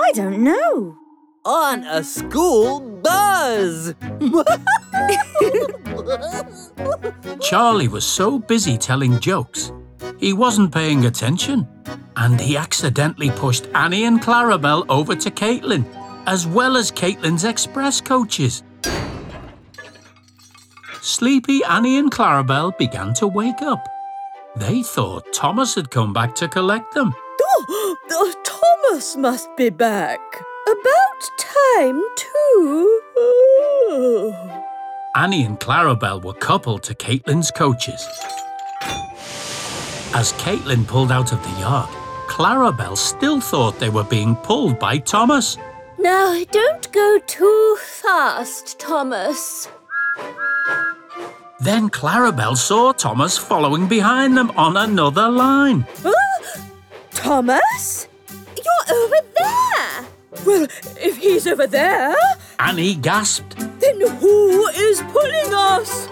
I 0.00 0.10
don't 0.14 0.42
know. 0.42 0.96
On 1.44 1.84
a 1.84 2.02
school 2.02 2.80
buzz. 2.80 3.94
Charlie 7.40 7.88
was 7.88 8.06
so 8.06 8.38
busy 8.38 8.78
telling 8.78 9.20
jokes, 9.20 9.72
he 10.18 10.32
wasn't 10.32 10.72
paying 10.72 11.04
attention. 11.04 11.68
And 12.16 12.40
he 12.40 12.56
accidentally 12.56 13.30
pushed 13.32 13.66
Annie 13.74 14.04
and 14.04 14.22
Clarabelle 14.22 14.86
over 14.88 15.14
to 15.14 15.30
Caitlin, 15.30 15.84
as 16.26 16.46
well 16.46 16.78
as 16.78 16.90
Caitlin's 16.90 17.44
express 17.44 18.00
coaches. 18.00 18.62
Sleepy 21.08 21.64
Annie 21.64 21.96
and 21.96 22.12
Clarabelle 22.12 22.76
began 22.76 23.14
to 23.14 23.26
wake 23.26 23.62
up. 23.62 23.88
They 24.56 24.82
thought 24.82 25.32
Thomas 25.32 25.74
had 25.74 25.90
come 25.90 26.12
back 26.12 26.34
to 26.34 26.48
collect 26.48 26.92
them. 26.92 27.14
Oh, 28.10 28.34
Thomas 28.44 29.16
must 29.16 29.48
be 29.56 29.70
back. 29.70 30.20
About 30.66 31.20
time, 31.38 32.02
too. 32.16 33.00
Oh. 33.16 34.64
Annie 35.16 35.44
and 35.44 35.58
Clarabelle 35.58 36.22
were 36.22 36.34
coupled 36.34 36.82
to 36.84 36.94
Caitlin's 36.94 37.50
coaches. 37.50 38.06
As 40.14 40.34
Caitlin 40.34 40.86
pulled 40.86 41.10
out 41.10 41.32
of 41.32 41.42
the 41.42 41.60
yard, 41.60 41.88
Clarabelle 42.28 42.98
still 42.98 43.40
thought 43.40 43.78
they 43.78 43.90
were 43.90 44.04
being 44.04 44.36
pulled 44.36 44.78
by 44.78 44.98
Thomas. 44.98 45.56
Now, 45.98 46.38
don't 46.50 46.92
go 46.92 47.18
too 47.26 47.76
fast, 47.80 48.78
Thomas. 48.78 49.68
Then 51.60 51.90
Clarabelle 51.90 52.56
saw 52.56 52.92
Thomas 52.92 53.36
following 53.36 53.88
behind 53.88 54.36
them 54.36 54.52
on 54.56 54.76
another 54.76 55.28
line. 55.28 55.86
Thomas? 57.10 58.06
You're 58.56 58.96
over 58.96 59.16
there. 59.36 60.06
Well, 60.46 60.66
if 61.00 61.16
he's 61.18 61.46
over 61.48 61.66
there, 61.66 62.14
Annie 62.60 62.94
gasped. 62.94 63.56
then 63.80 64.00
who 64.18 64.68
is 64.68 65.02
pulling 65.02 65.52
us? 65.52 66.08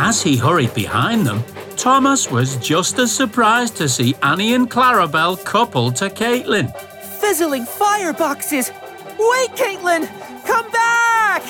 As 0.00 0.22
he 0.22 0.36
hurried 0.36 0.72
behind 0.74 1.26
them, 1.26 1.42
Thomas 1.76 2.30
was 2.30 2.56
just 2.56 2.98
as 2.98 3.12
surprised 3.12 3.76
to 3.76 3.88
see 3.88 4.14
Annie 4.22 4.54
and 4.54 4.70
Clarabelle 4.70 5.42
coupled 5.44 5.96
to 5.96 6.08
Caitlin. 6.08 6.74
Fizzling 7.20 7.64
fireboxes! 7.66 8.70
Wait, 9.18 9.50
Caitlin! 9.56 10.08
Come 10.46 10.70
back! 10.70 11.42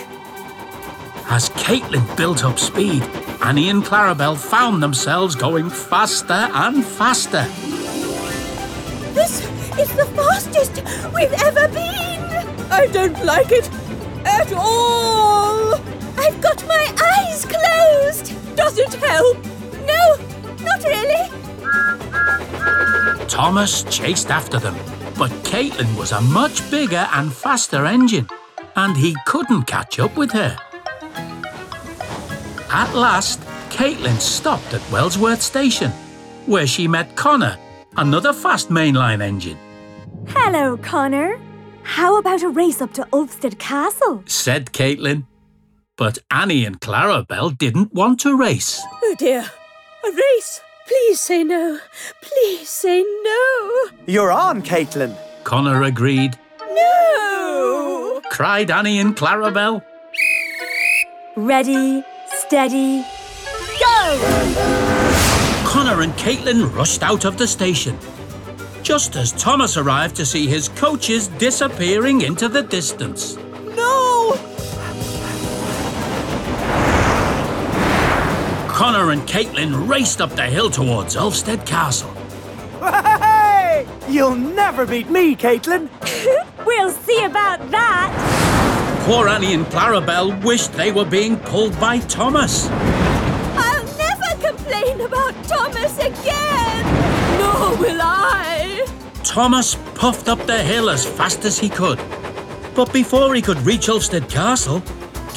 As 1.28 1.50
Caitlin 1.50 2.16
built 2.16 2.44
up 2.44 2.58
speed, 2.58 3.02
Annie 3.42 3.68
and 3.68 3.84
Clarabelle 3.84 4.36
found 4.36 4.82
themselves 4.82 5.34
going 5.34 5.68
faster 5.68 6.32
and 6.32 6.84
faster. 6.84 7.44
This 9.12 9.40
is 9.78 9.92
the 9.96 10.06
fastest 10.14 10.82
we've 11.12 11.32
ever 11.32 11.68
been! 11.68 12.22
I 12.70 12.86
don't 12.92 13.24
like 13.24 13.50
it 13.50 13.68
at 14.24 14.52
all! 14.52 15.74
I've 16.16 16.40
got 16.40 16.64
my 16.66 16.94
eyes 17.18 17.44
closed! 17.44 18.32
Does 18.56 18.78
it 18.78 18.94
help? 18.94 19.36
No, 19.84 20.16
not 20.64 20.84
really. 20.84 21.28
Thomas 23.26 23.82
chased 23.84 24.30
after 24.30 24.58
them, 24.58 24.76
but 25.18 25.30
Caitlin 25.42 25.98
was 25.98 26.12
a 26.12 26.20
much 26.20 26.70
bigger 26.70 27.08
and 27.12 27.32
faster 27.32 27.84
engine, 27.84 28.28
and 28.76 28.96
he 28.96 29.16
couldn't 29.26 29.64
catch 29.64 29.98
up 29.98 30.16
with 30.16 30.30
her. 30.30 30.56
At 32.76 32.94
last, 32.94 33.40
Caitlin 33.70 34.20
stopped 34.20 34.74
at 34.74 34.82
Wellsworth 34.92 35.40
Station, 35.40 35.90
where 36.44 36.66
she 36.66 36.86
met 36.86 37.16
Connor, 37.16 37.56
another 37.96 38.34
fast 38.34 38.68
mainline 38.68 39.22
engine. 39.22 39.56
Hello, 40.28 40.76
Connor. 40.76 41.40
How 41.84 42.18
about 42.18 42.42
a 42.42 42.50
race 42.50 42.82
up 42.82 42.92
to 42.92 43.04
Ulfstead 43.14 43.58
Castle? 43.58 44.22
said 44.26 44.72
Caitlin. 44.74 45.24
But 45.96 46.18
Annie 46.30 46.66
and 46.66 46.78
Clarabelle 46.78 47.56
didn't 47.56 47.94
want 47.94 48.20
to 48.20 48.36
race. 48.36 48.82
Oh 49.02 49.14
dear, 49.18 49.50
a 50.06 50.10
race. 50.12 50.60
Please 50.86 51.18
say 51.18 51.44
no. 51.44 51.78
Please 52.20 52.68
say 52.68 53.02
no. 53.02 53.86
You're 54.04 54.30
on, 54.32 54.60
Caitlin. 54.62 55.16
Connor 55.44 55.82
agreed, 55.84 56.38
No! 56.74 58.20
cried 58.30 58.70
Annie 58.70 58.98
and 58.98 59.16
Clarabelle. 59.16 59.82
Ready, 61.36 62.04
steady, 62.46 63.02
go! 63.80 64.18
Connor 65.66 66.02
and 66.02 66.12
Caitlin 66.12 66.72
rushed 66.76 67.02
out 67.02 67.24
of 67.24 67.36
the 67.38 67.46
station. 67.46 67.98
Just 68.84 69.16
as 69.16 69.32
Thomas 69.32 69.76
arrived 69.76 70.14
to 70.16 70.24
see 70.24 70.46
his 70.46 70.68
coaches 70.68 71.26
disappearing 71.26 72.20
into 72.20 72.48
the 72.48 72.62
distance. 72.62 73.36
No! 73.74 74.34
Connor 78.68 79.10
and 79.10 79.22
Caitlin 79.22 79.88
raced 79.88 80.20
up 80.20 80.30
the 80.30 80.46
hill 80.46 80.70
towards 80.70 81.16
Ulfstead 81.16 81.66
Castle. 81.66 82.12
Hey! 83.76 83.86
You'll 84.08 84.36
never 84.36 84.86
beat 84.86 85.10
me, 85.10 85.34
Caitlin. 85.34 85.88
We'll 86.66 86.90
see 86.90 87.24
about 87.24 87.70
that! 87.70 88.25
Poor 89.06 89.28
Annie 89.28 89.54
and 89.54 89.64
Clarabelle 89.66 90.42
wished 90.42 90.72
they 90.72 90.90
were 90.90 91.04
being 91.04 91.36
pulled 91.36 91.78
by 91.78 92.00
Thomas. 92.00 92.68
I'll 92.68 93.84
never 93.96 94.48
complain 94.48 95.00
about 95.00 95.32
Thomas 95.44 95.96
again! 96.00 96.84
Nor 97.38 97.76
will 97.76 98.00
I! 98.02 98.84
Thomas 99.22 99.76
puffed 99.94 100.28
up 100.28 100.44
the 100.46 100.58
hill 100.58 100.90
as 100.90 101.06
fast 101.06 101.44
as 101.44 101.56
he 101.56 101.68
could. 101.68 102.00
But 102.74 102.92
before 102.92 103.32
he 103.36 103.42
could 103.42 103.58
reach 103.58 103.86
Ulfstead 103.86 104.28
Castle, 104.28 104.80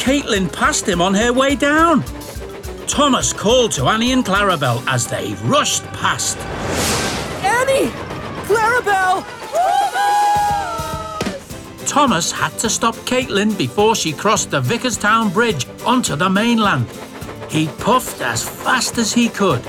Caitlin 0.01 0.51
passed 0.51 0.89
him 0.89 0.99
on 0.99 1.13
her 1.13 1.31
way 1.31 1.55
down. 1.55 2.03
Thomas 2.87 3.31
called 3.33 3.71
to 3.73 3.85
Annie 3.85 4.13
and 4.13 4.25
Clarabelle 4.25 4.83
as 4.87 5.05
they 5.05 5.35
rushed 5.43 5.83
past. 5.93 6.39
Annie! 7.45 7.91
Clarabelle! 8.47 9.38
Thomas 11.89 12.31
had 12.31 12.55
to 12.59 12.69
stop 12.69 12.93
Caitlin 12.97 13.57
before 13.57 13.95
she 13.95 14.13
crossed 14.13 14.51
the 14.51 14.61
Vickerstown 14.61 15.33
Bridge 15.33 15.65
onto 15.83 16.15
the 16.15 16.29
mainland. 16.29 16.85
He 17.49 17.67
puffed 17.79 18.21
as 18.21 18.47
fast 18.47 18.99
as 18.99 19.11
he 19.11 19.27
could, 19.27 19.63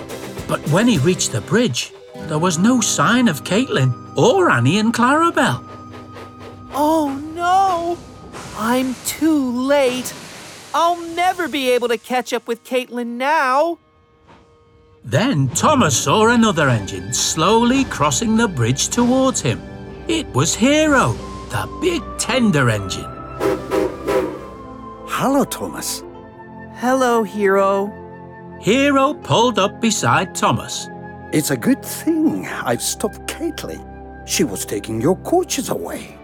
but 0.47 0.61
when 0.69 0.87
he 0.87 0.99
reached 0.99 1.33
the 1.33 1.41
bridge, 1.41 1.95
there 2.29 2.39
was 2.39 2.59
no 2.59 2.83
sign 2.83 3.27
of 3.27 3.43
Caitlin 3.43 4.19
or 4.19 4.51
Annie 4.51 4.79
and 4.79 4.93
Clarabelle. 4.93 5.65
Oh 6.75 7.09
no! 7.35 7.97
I'm 8.59 8.95
too 9.07 9.53
late. 9.53 10.13
I'll 10.75 11.01
never 11.15 11.49
be 11.49 11.71
able 11.71 11.89
to 11.89 11.97
catch 11.97 12.35
up 12.35 12.47
with 12.47 12.65
Caitlin 12.65 13.17
now. 13.17 13.79
Then 15.03 15.49
Thomas 15.49 15.97
saw 15.97 16.29
another 16.29 16.69
engine 16.69 17.15
slowly 17.15 17.85
crossing 17.85 18.37
the 18.37 18.47
bridge 18.47 18.89
towards 18.89 19.41
him. 19.41 19.59
It 20.07 20.27
was 20.35 20.55
Hero, 20.55 21.17
the 21.51 21.69
big 21.81 22.03
tender 22.17 22.71
engine. 22.71 23.11
Hello, 25.09 25.45
Thomas. 25.45 26.05
Hello, 26.75 27.25
hero. 27.25 27.93
Hero 28.61 29.15
pulled 29.15 29.59
up 29.59 29.81
beside 29.81 30.35
Thomas. 30.35 30.89
It's 31.33 31.51
a 31.51 31.57
good 31.57 31.85
thing 31.85 32.47
I've 32.47 32.81
stopped 32.81 33.27
Caitlin. 33.27 33.85
She 34.29 34.45
was 34.45 34.65
taking 34.65 35.01
your 35.01 35.17
coaches 35.17 35.71
away. 35.71 36.17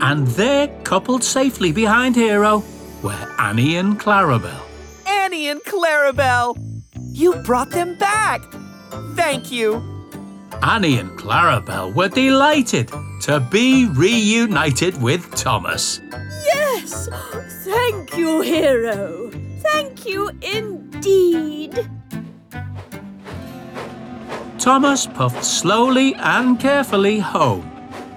And 0.00 0.26
there, 0.28 0.68
coupled 0.84 1.24
safely 1.24 1.72
behind 1.72 2.14
Hero, 2.14 2.62
were 3.02 3.34
Annie 3.38 3.76
and 3.76 3.98
Clarabelle. 3.98 4.60
Annie 5.06 5.48
and 5.48 5.60
Clarabelle! 5.62 6.56
You 7.12 7.36
brought 7.44 7.70
them 7.70 7.96
back! 7.96 8.42
Thank 9.14 9.50
you! 9.50 9.93
Annie 10.62 10.98
and 10.98 11.10
Clarabelle 11.18 11.94
were 11.94 12.08
delighted 12.08 12.90
to 13.22 13.40
be 13.50 13.86
reunited 13.86 15.00
with 15.00 15.34
Thomas. 15.34 16.00
Yes! 16.44 17.08
Thank 17.64 18.16
you, 18.16 18.40
hero. 18.40 19.30
Thank 19.60 20.06
you 20.06 20.30
indeed. 20.42 21.88
Thomas 24.58 25.06
puffed 25.06 25.44
slowly 25.44 26.14
and 26.14 26.58
carefully 26.58 27.18
home 27.18 27.70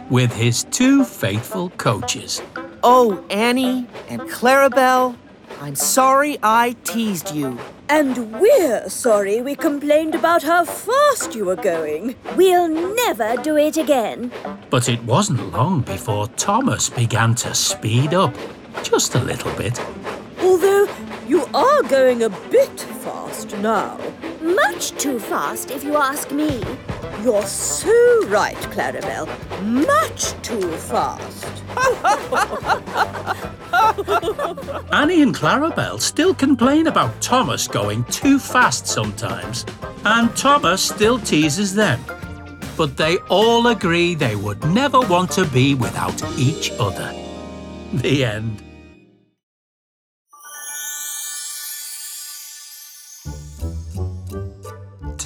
with 0.09 0.31
his 0.31 0.63
two 0.65 1.03
faithful 1.03 1.69
coaches. 1.71 2.41
Oh, 2.83 3.23
Annie 3.29 3.85
and 4.07 4.21
Clarabelle, 4.21 5.15
I'm 5.59 5.75
sorry 5.75 6.37
I 6.43 6.75
teased 6.83 7.33
you. 7.33 7.57
And 7.89 8.33
we're 8.39 8.87
sorry 8.89 9.41
we 9.41 9.55
complained 9.55 10.13
about 10.13 10.43
how 10.43 10.65
fast 10.65 11.33
you 11.33 11.45
were 11.45 11.55
going. 11.55 12.15
We'll 12.35 12.67
never 12.95 13.35
do 13.41 13.57
it 13.57 13.75
again. 13.75 14.31
But 14.69 14.87
it 14.87 15.03
wasn't 15.03 15.51
long 15.51 15.81
before 15.81 16.27
Thomas 16.29 16.89
began 16.89 17.33
to 17.35 17.55
speed 17.55 18.13
up, 18.13 18.35
just 18.83 19.15
a 19.15 19.19
little 19.19 19.51
bit. 19.53 19.81
Although 20.41 20.87
you 21.27 21.45
are 21.55 21.81
going 21.83 22.23
a 22.23 22.29
bit 22.29 22.79
fast 22.79 23.57
now. 23.57 23.97
Much 24.55 24.91
too 24.91 25.19
fast, 25.19 25.71
if 25.71 25.83
you 25.83 25.97
ask 25.97 26.31
me. 26.31 26.63
You're 27.21 27.45
so 27.45 28.27
right, 28.27 28.55
Clarabelle. 28.71 29.27
Much 29.61 30.33
too 30.41 30.71
fast. 30.77 31.45
Annie 34.93 35.21
and 35.21 35.35
Clarabelle 35.35 35.99
still 35.99 36.33
complain 36.33 36.87
about 36.87 37.21
Thomas 37.21 37.67
going 37.67 38.05
too 38.05 38.39
fast 38.39 38.87
sometimes, 38.87 39.65
and 40.05 40.33
Thomas 40.37 40.81
still 40.81 41.19
teases 41.19 41.75
them. 41.75 41.99
But 42.77 42.95
they 42.95 43.17
all 43.29 43.67
agree 43.67 44.15
they 44.15 44.35
would 44.35 44.63
never 44.65 45.01
want 45.01 45.31
to 45.31 45.45
be 45.45 45.75
without 45.75 46.23
each 46.37 46.71
other. 46.79 47.13
The 47.93 48.23
end. 48.23 48.63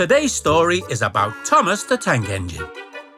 Today's 0.02 0.34
story 0.34 0.82
is 0.90 1.04
about 1.04 1.32
Thomas 1.46 1.84
the 1.84 1.96
Tank 1.96 2.28
Engine, 2.30 2.68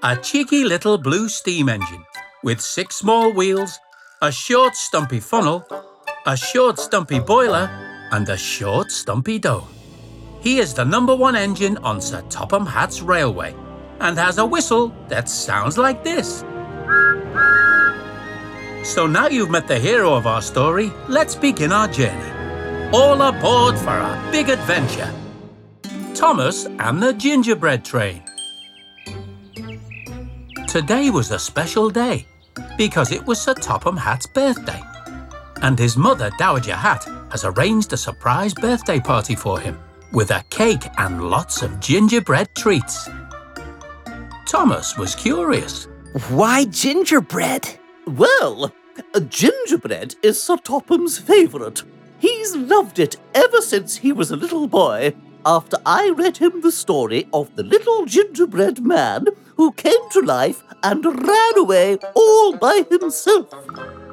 a 0.04 0.17
cheeky 0.17 0.65
little 0.65 0.98
blue 0.98 1.30
steam 1.30 1.69
engine 1.69 2.04
with 2.43 2.60
six 2.60 2.98
small 2.98 3.32
wheels, 3.32 3.80
a 4.22 4.30
short 4.30 4.76
stumpy 4.76 5.22
funnel, 5.22 5.65
a 6.26 6.36
short 6.36 6.78
stumpy 6.78 7.19
boiler, 7.19 7.69
and 8.12 8.28
a 8.28 8.36
short 8.36 8.91
stumpy 8.91 9.39
dome. 9.39 9.69
He 10.41 10.60
is 10.60 10.74
the 10.74 10.84
number 10.84 11.15
one 11.15 11.38
engine 11.38 11.78
on 11.78 12.02
Sir 12.02 12.22
Topham 12.24 12.65
Hatt's 12.65 13.02
railway 13.02 13.56
and 14.02 14.17
has 14.17 14.38
a 14.38 14.46
whistle 14.46 14.93
that 15.08 15.30
sounds 15.30 15.78
like 15.78 16.04
this. 16.04 16.41
So 18.84 19.08
now 19.08 19.30
you've 19.30 19.50
met 19.50 19.69
the 19.69 19.80
hero 19.80 20.13
of 20.13 20.28
our 20.28 20.41
story, 20.41 20.91
let's 21.08 21.34
begin 21.34 21.72
our 21.72 21.88
journey. 21.88 22.91
All 22.91 23.22
aboard 23.22 23.78
for 23.78 23.98
a 23.98 24.30
big 24.34 24.50
adventure. 24.50 25.22
Thomas 26.23 26.67
and 26.79 27.03
the 27.03 27.12
Gingerbread 27.12 27.83
Train. 27.83 28.23
Today 30.69 31.09
was 31.09 31.31
a 31.31 31.38
special 31.38 31.89
day 31.89 32.25
because 32.77 33.12
it 33.12 33.25
was 33.25 33.41
Sir 33.41 33.53
Topham 33.53 33.97
Hatt's 33.97 34.25
birthday, 34.25 34.81
and 35.63 35.77
his 35.77 35.97
mother, 35.97 36.31
Dowager 36.39 36.77
Hatt, 36.77 37.03
has 37.29 37.43
arranged 37.43 37.91
a 37.91 37.97
surprise 37.97 38.53
birthday 38.53 39.01
party 39.01 39.36
for 39.36 39.59
him 39.59 39.77
with 40.13 40.31
a 40.31 40.45
cake 40.49 40.86
and 40.97 41.29
lots 41.29 41.62
of 41.62 41.81
gingerbread 41.81 42.47
treats. 42.55 43.09
Thomas 44.47 44.97
was 44.97 45.15
curious. 45.15 45.89
Why 46.29 46.63
gingerbread? 46.63 47.67
Well, 48.07 48.71
gingerbread 49.27 50.15
is 50.23 50.41
Sir 50.41 50.55
Topham's 50.55 51.17
favourite. 51.17 51.83
He's 52.19 52.55
loved 52.55 52.97
it 52.97 53.17
ever 53.36 53.59
since 53.59 53.97
he 53.97 54.13
was 54.13 54.31
a 54.31 54.38
little 54.38 54.67
boy, 54.67 55.13
after 55.45 55.77
I 55.86 56.10
read 56.10 56.38
him 56.38 56.62
the 56.62 56.71
story 56.71 57.27
of 57.34 57.56
the 57.56 57.63
little 57.63 58.06
gingerbread 58.06 58.84
man 58.84 59.27
who 59.58 59.71
came 59.73 60.10
to 60.12 60.21
life 60.21 60.63
and 60.82 61.06
ran 61.06 61.58
away 61.58 61.97
all 62.15 62.58
by 62.58 62.86
himself. 62.89 63.53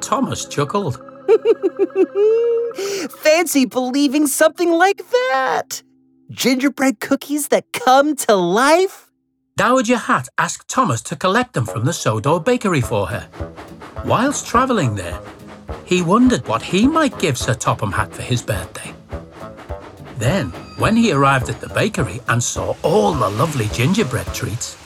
Thomas 0.01 0.45
chuckled. 0.45 1.01
Fancy 3.19 3.65
believing 3.65 4.27
something 4.27 4.71
like 4.71 5.09
that! 5.09 5.83
Gingerbread 6.29 6.99
cookies 6.99 7.49
that 7.49 7.71
come 7.73 8.15
to 8.15 8.35
life? 8.35 9.11
Dowager 9.57 9.97
Hatt 9.97 10.29
asked 10.37 10.69
Thomas 10.69 11.01
to 11.03 11.15
collect 11.15 11.53
them 11.53 11.65
from 11.65 11.85
the 11.85 11.93
Sodor 11.93 12.39
bakery 12.39 12.81
for 12.81 13.07
her. 13.07 13.27
Whilst 14.05 14.47
travelling 14.47 14.95
there, 14.95 15.19
he 15.85 16.01
wondered 16.01 16.47
what 16.47 16.61
he 16.61 16.87
might 16.87 17.19
give 17.19 17.37
Sir 17.37 17.53
Topham 17.53 17.91
Hatt 17.91 18.13
for 18.13 18.21
his 18.21 18.41
birthday. 18.41 18.93
Then, 20.21 20.51
when 20.77 20.95
he 20.95 21.11
arrived 21.11 21.49
at 21.49 21.61
the 21.61 21.69
bakery 21.69 22.21
and 22.27 22.43
saw 22.43 22.75
all 22.83 23.11
the 23.13 23.27
lovely 23.27 23.65
gingerbread 23.69 24.27
treats, 24.35 24.77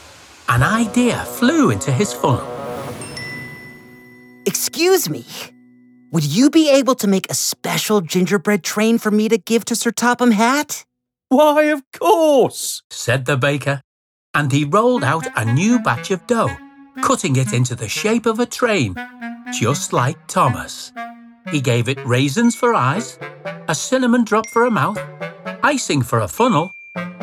an 0.48 0.62
idea 0.62 1.18
flew 1.26 1.68
into 1.68 1.92
his 1.92 2.14
funnel. 2.14 2.48
Excuse 4.46 5.10
me. 5.10 5.26
Would 6.10 6.24
you 6.24 6.48
be 6.48 6.70
able 6.70 6.94
to 6.94 7.06
make 7.06 7.30
a 7.30 7.34
special 7.34 8.00
gingerbread 8.00 8.64
train 8.64 8.96
for 8.96 9.10
me 9.10 9.28
to 9.28 9.36
give 9.36 9.66
to 9.66 9.76
Sir 9.76 9.90
Topham 9.90 10.30
Hatt? 10.30 10.86
Why, 11.28 11.64
of 11.64 11.82
course, 11.92 12.82
said 12.88 13.26
the 13.26 13.36
baker, 13.36 13.82
and 14.32 14.50
he 14.50 14.64
rolled 14.64 15.04
out 15.04 15.26
a 15.36 15.44
new 15.44 15.78
batch 15.80 16.10
of 16.10 16.26
dough, 16.26 16.56
cutting 17.02 17.36
it 17.36 17.52
into 17.52 17.74
the 17.74 17.88
shape 17.88 18.24
of 18.24 18.40
a 18.40 18.46
train, 18.46 18.96
just 19.52 19.92
like 19.92 20.16
Thomas. 20.28 20.92
He 21.50 21.60
gave 21.60 21.88
it 21.88 22.04
raisins 22.04 22.56
for 22.56 22.74
eyes, 22.74 23.18
a 23.68 23.74
cinnamon 23.74 24.24
drop 24.24 24.48
for 24.48 24.64
a 24.64 24.70
mouth, 24.70 24.98
icing 25.62 26.02
for 26.02 26.20
a 26.20 26.28
funnel, 26.28 26.72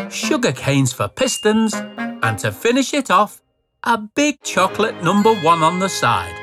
sugar 0.09 0.51
canes 0.51 0.93
for 0.93 1.07
pistons, 1.07 1.73
and 1.75 2.38
to 2.39 2.51
finish 2.51 2.93
it 2.93 3.12
off, 3.12 3.41
a 3.83 3.97
big 3.97 4.41
chocolate 4.43 5.03
number 5.03 5.33
one 5.36 5.62
on 5.62 5.79
the 5.79 5.89
side. 5.89 6.33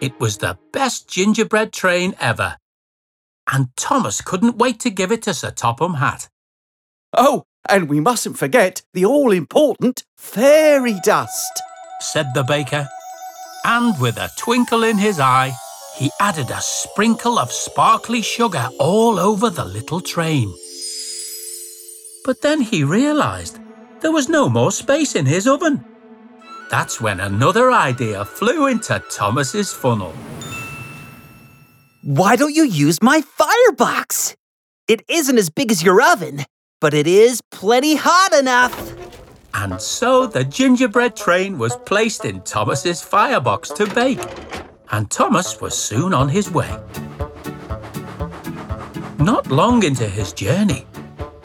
It 0.00 0.18
was 0.18 0.38
the 0.38 0.58
best 0.72 1.08
gingerbread 1.08 1.72
train 1.72 2.14
ever. 2.20 2.56
And 3.52 3.68
Thomas 3.76 4.20
couldn't 4.20 4.58
wait 4.58 4.80
to 4.80 4.90
give 4.90 5.12
it 5.12 5.22
to 5.22 5.34
Sir 5.34 5.50
Topham 5.50 5.94
Hatt. 5.94 6.28
Oh, 7.16 7.44
and 7.68 7.88
we 7.88 8.00
mustn't 8.00 8.38
forget 8.38 8.82
the 8.94 9.04
all 9.04 9.30
important 9.30 10.04
fairy 10.16 10.96
dust, 11.04 11.62
said 12.00 12.32
the 12.34 12.42
baker. 12.42 12.88
And 13.64 14.00
with 14.00 14.16
a 14.16 14.30
twinkle 14.38 14.82
in 14.82 14.98
his 14.98 15.20
eye, 15.20 15.52
he 16.00 16.10
added 16.18 16.50
a 16.50 16.62
sprinkle 16.62 17.38
of 17.38 17.52
sparkly 17.52 18.22
sugar 18.22 18.70
all 18.78 19.20
over 19.20 19.50
the 19.50 19.66
little 19.66 20.00
train. 20.00 20.50
But 22.24 22.40
then 22.40 22.62
he 22.62 22.84
realised 22.84 23.60
there 24.00 24.10
was 24.10 24.26
no 24.26 24.48
more 24.48 24.72
space 24.72 25.14
in 25.14 25.26
his 25.26 25.46
oven. 25.46 25.84
That's 26.70 27.02
when 27.02 27.20
another 27.20 27.70
idea 27.70 28.24
flew 28.24 28.66
into 28.66 29.02
Thomas's 29.10 29.74
funnel. 29.74 30.14
Why 32.02 32.34
don't 32.34 32.54
you 32.54 32.64
use 32.64 33.02
my 33.02 33.20
firebox? 33.20 34.34
It 34.88 35.02
isn't 35.06 35.36
as 35.36 35.50
big 35.50 35.70
as 35.70 35.82
your 35.82 36.00
oven, 36.00 36.46
but 36.80 36.94
it 36.94 37.06
is 37.06 37.42
plenty 37.50 37.96
hot 37.96 38.32
enough. 38.32 38.74
And 39.52 39.78
so 39.78 40.26
the 40.26 40.44
gingerbread 40.44 41.14
train 41.14 41.58
was 41.58 41.76
placed 41.84 42.24
in 42.24 42.40
Thomas's 42.40 43.02
firebox 43.02 43.68
to 43.70 43.86
bake, 43.86 44.24
and 44.92 45.10
Thomas 45.10 45.60
was 45.60 45.76
soon 45.76 46.12
on 46.12 46.28
his 46.28 46.50
way. 46.50 46.70
Not 49.18 49.48
long 49.48 49.82
into 49.84 50.06
his 50.06 50.32
journey, 50.32 50.86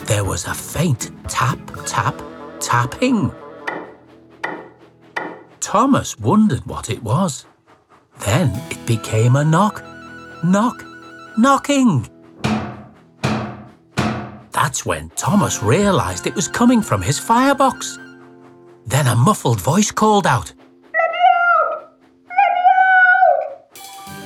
there 0.06 0.24
was 0.24 0.46
a 0.46 0.54
faint 0.54 1.12
tap, 1.28 1.60
tap, 1.86 2.20
tapping. 2.60 3.32
Thomas 5.60 6.18
wondered 6.20 6.66
what 6.66 6.90
it 6.90 7.04
was. 7.04 7.46
Then 8.20 8.50
it 8.72 8.86
became 8.86 9.36
a 9.36 9.44
knock, 9.44 9.84
knock, 10.44 10.84
knocking. 11.38 12.08
That's 14.52 14.86
when 14.86 15.10
Thomas 15.18 15.62
realised 15.62 16.28
it 16.28 16.36
was 16.36 16.48
coming 16.48 16.82
from 16.82 17.02
his 17.02 17.20
firebox. 17.20 18.00
Then 18.86 19.08
a 19.08 19.16
muffled 19.16 19.60
voice 19.60 19.92
called 19.92 20.26
out. 20.26 20.54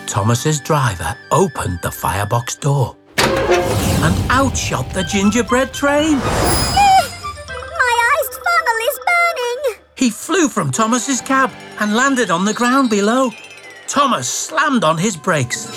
Thomas's 0.10 0.60
driver 0.60 1.16
opened 1.30 1.80
the 1.84 1.92
firebox 1.92 2.56
door. 2.56 2.98
And 3.20 4.32
out 4.32 4.58
shot 4.58 4.92
the 4.92 5.04
gingerbread 5.04 5.72
train. 5.72 6.18
My 6.18 8.14
iced 8.18 8.34
funnel 8.34 8.80
is 8.90 9.00
burning! 9.06 9.76
He 9.96 10.10
flew 10.10 10.50
from 10.50 10.72
Thomas's 10.72 11.22
cab 11.22 11.52
and 11.80 11.96
landed 11.96 12.32
on 12.32 12.44
the 12.44 12.56
ground 12.56 12.90
below. 12.90 13.30
Thomas 13.88 14.28
slammed 14.28 14.84
on 14.84 14.98
his 14.98 15.16
brakes. 15.16 15.68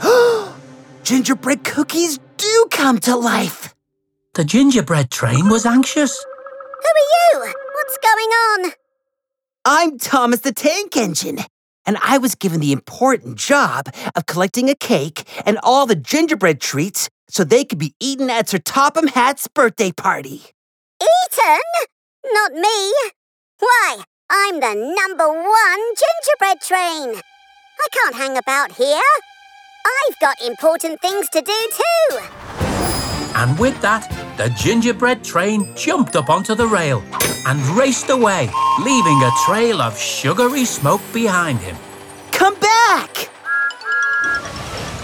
Gingerbread 1.02 1.64
cookies 1.64 2.20
do 2.36 2.66
come 2.70 3.00
to 3.00 3.16
life. 3.16 3.74
The 4.34 4.44
gingerbread 4.44 5.10
train 5.10 5.48
was 5.48 5.66
anxious. 5.66 6.16
Who 6.22 6.88
are 6.88 7.42
you? 7.42 7.52
What's 7.74 7.98
going 7.98 8.28
on? 8.28 8.72
I'm 9.64 9.98
Thomas 9.98 10.40
the 10.40 10.52
Tank 10.52 10.96
Engine, 10.96 11.38
and 11.86 11.98
I 12.02 12.18
was 12.18 12.34
given 12.34 12.60
the 12.60 12.72
important 12.72 13.36
job 13.36 13.88
of 14.14 14.26
collecting 14.26 14.68
a 14.68 14.74
cake 14.74 15.22
and 15.44 15.58
all 15.62 15.86
the 15.86 15.96
gingerbread 15.96 16.60
treats 16.60 17.08
so 17.28 17.44
they 17.44 17.64
could 17.64 17.78
be 17.78 17.94
eaten 18.00 18.30
at 18.30 18.48
Sir 18.48 18.58
Topham 18.58 19.08
Hatt's 19.08 19.48
birthday 19.48 19.92
party. 19.92 20.42
Eaten? 21.02 21.60
Not 22.32 22.52
me. 22.52 22.94
Why, 23.58 23.98
I'm 24.30 24.60
the 24.60 24.74
number 24.74 25.28
one 25.28 25.80
gingerbread 26.00 26.60
train. 26.60 27.22
I 27.80 27.88
can't 27.92 28.16
hang 28.16 28.36
about 28.36 28.72
here. 28.72 29.00
I've 29.86 30.18
got 30.20 30.40
important 30.40 31.00
things 31.00 31.28
to 31.30 31.40
do 31.40 31.70
too. 31.72 32.53
And 33.34 33.58
with 33.58 33.80
that, 33.82 34.08
the 34.36 34.48
gingerbread 34.50 35.24
train 35.24 35.74
jumped 35.76 36.16
up 36.16 36.30
onto 36.30 36.54
the 36.54 36.66
rail 36.66 37.02
and 37.46 37.60
raced 37.76 38.10
away, 38.10 38.48
leaving 38.80 39.22
a 39.22 39.30
trail 39.44 39.82
of 39.82 39.98
sugary 39.98 40.64
smoke 40.64 41.02
behind 41.12 41.58
him. 41.58 41.76
Come 42.30 42.54
back! 42.60 43.28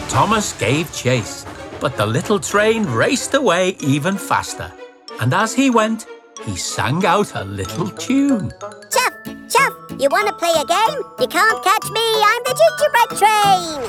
Thomas 0.08 0.52
gave 0.58 0.92
chase, 0.92 1.44
but 1.80 1.96
the 1.96 2.06
little 2.06 2.40
train 2.40 2.84
raced 2.84 3.34
away 3.34 3.76
even 3.80 4.16
faster. 4.16 4.72
And 5.20 5.34
as 5.34 5.54
he 5.54 5.70
went, 5.70 6.06
he 6.42 6.56
sang 6.56 7.04
out 7.04 7.34
a 7.34 7.44
little 7.44 7.88
tune. 7.90 8.52
Chuff, 8.90 9.12
chuff, 9.48 9.74
you 9.98 10.08
want 10.10 10.28
to 10.28 10.32
play 10.34 10.52
a 10.56 10.64
game? 10.64 11.02
You 11.20 11.28
can't 11.28 11.62
catch 11.62 11.90
me, 11.90 12.22
I'm 12.24 12.42
the 12.44 12.54
gingerbread 12.60 13.10
train. 13.20 13.80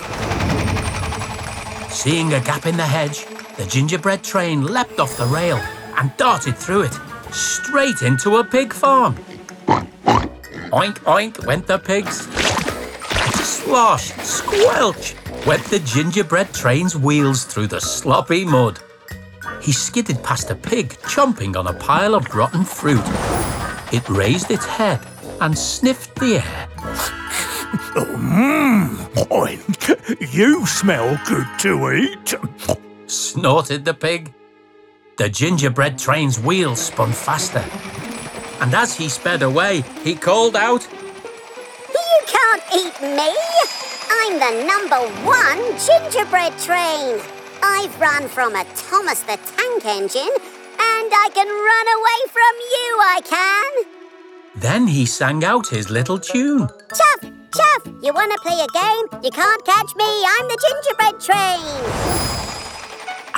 Seeing 1.90 2.34
a 2.34 2.40
gap 2.42 2.66
in 2.66 2.76
the 2.76 2.84
hedge, 2.84 3.26
the 3.58 3.66
gingerbread 3.66 4.24
train 4.24 4.66
leapt 4.66 5.00
off 5.00 5.18
the 5.18 5.26
rail 5.26 5.58
and 5.98 6.16
darted 6.18 6.58
through 6.58 6.84
it, 6.84 6.94
straight 7.32 8.02
into 8.02 8.38
a 8.38 8.44
pig 8.44 8.74
farm. 8.74 9.16
Oink, 10.72 11.00
oink 11.00 11.46
went 11.46 11.68
the 11.68 11.78
pigs. 11.78 12.28
Slosh, 13.46 14.14
squelch 14.24 15.16
went 15.46 15.64
the 15.66 15.80
gingerbread 15.80 16.54
train's 16.54 16.96
wheels 16.96 17.44
through 17.44 17.68
the 17.68 17.82
sloppy 17.82 18.46
mud. 18.46 18.80
He 19.62 19.72
skidded 19.72 20.24
past 20.24 20.50
a 20.50 20.56
pig 20.56 20.90
chomping 21.04 21.56
on 21.56 21.68
a 21.68 21.74
pile 21.74 22.16
of 22.16 22.34
rotten 22.34 22.64
fruit. 22.64 23.04
It 23.92 24.08
raised 24.10 24.50
its 24.50 24.66
head 24.66 25.00
and 25.42 25.58
sniffed 25.58 26.16
the 26.16 26.36
air. 26.38 26.68
Mmm, 27.96 29.02
you 30.34 30.66
smell 30.66 31.20
good 31.28 31.48
to 31.60 31.92
eat. 31.92 32.34
Snorted 33.12 33.84
the 33.84 33.94
pig. 33.94 34.34
The 35.18 35.28
gingerbread 35.28 36.00
train's 36.00 36.40
wheels 36.40 36.80
spun 36.80 37.12
faster. 37.12 37.66
And 38.62 38.74
as 38.74 38.96
he 38.96 39.10
sped 39.10 39.42
away, 39.42 39.84
he 40.02 40.16
called 40.16 40.56
out, 40.56 40.88
You 41.92 42.20
can't 42.26 42.64
eat 42.74 43.02
me! 43.02 43.36
I'm 44.10 44.40
the 44.40 44.66
number 44.66 45.02
one 45.28 45.60
gingerbread 45.78 46.58
train. 46.60 47.20
I've 47.62 48.00
run 48.00 48.30
from 48.30 48.56
a 48.56 48.64
Thomas 48.76 49.20
the 49.24 49.38
Tank 49.58 49.86
Engine, 49.86 50.34
and 50.80 51.12
I 51.12 51.30
can 51.34 51.50
run 51.50 51.88
away 52.00 52.22
from 52.32 52.54
you, 52.76 52.88
I 53.04 53.20
can. 53.26 54.62
Then 54.62 54.88
he 54.88 55.06
sang 55.06 55.44
out 55.44 55.68
his 55.68 55.90
little 55.90 56.18
tune. 56.18 56.70
Chuff, 56.96 57.32
Chuff, 57.54 57.94
you 58.02 58.14
want 58.14 58.32
to 58.32 58.40
play 58.40 58.56
a 58.56 58.72
game? 58.72 59.22
You 59.22 59.32
can't 59.32 59.66
catch 59.66 59.94
me, 59.98 60.06
I'm 60.06 60.48
the 60.48 60.58
gingerbread 60.64 61.20
train. 61.20 62.51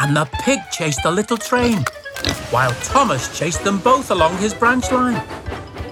And 0.03 0.17
the 0.17 0.25
pig 0.25 0.59
chased 0.69 1.01
the 1.01 1.11
little 1.11 1.37
train, 1.37 1.77
while 2.51 2.73
Thomas 2.83 3.39
chased 3.39 3.63
them 3.63 3.79
both 3.79 4.11
along 4.11 4.37
his 4.37 4.53
branch 4.53 4.91
line. 4.91 5.23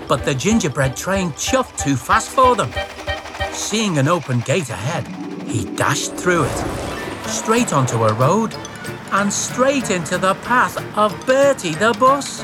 But 0.05 0.25
the 0.25 0.35
gingerbread 0.35 0.97
train 0.97 1.31
chuffed 1.31 1.81
too 1.81 1.95
fast 1.95 2.27
for 2.27 2.53
them. 2.57 2.73
Seeing 3.53 3.97
an 3.99 4.09
open 4.09 4.41
gate 4.41 4.69
ahead, 4.69 5.07
he 5.47 5.63
dashed 5.75 6.11
through 6.15 6.43
it, 6.43 6.57
straight 7.25 7.71
onto 7.71 8.03
a 8.03 8.13
road, 8.15 8.53
and 9.13 9.31
straight 9.31 9.89
into 9.91 10.17
the 10.17 10.33
path 10.43 10.75
of 10.97 11.15
Bertie 11.25 11.75
the 11.75 11.93
bus. 11.93 12.43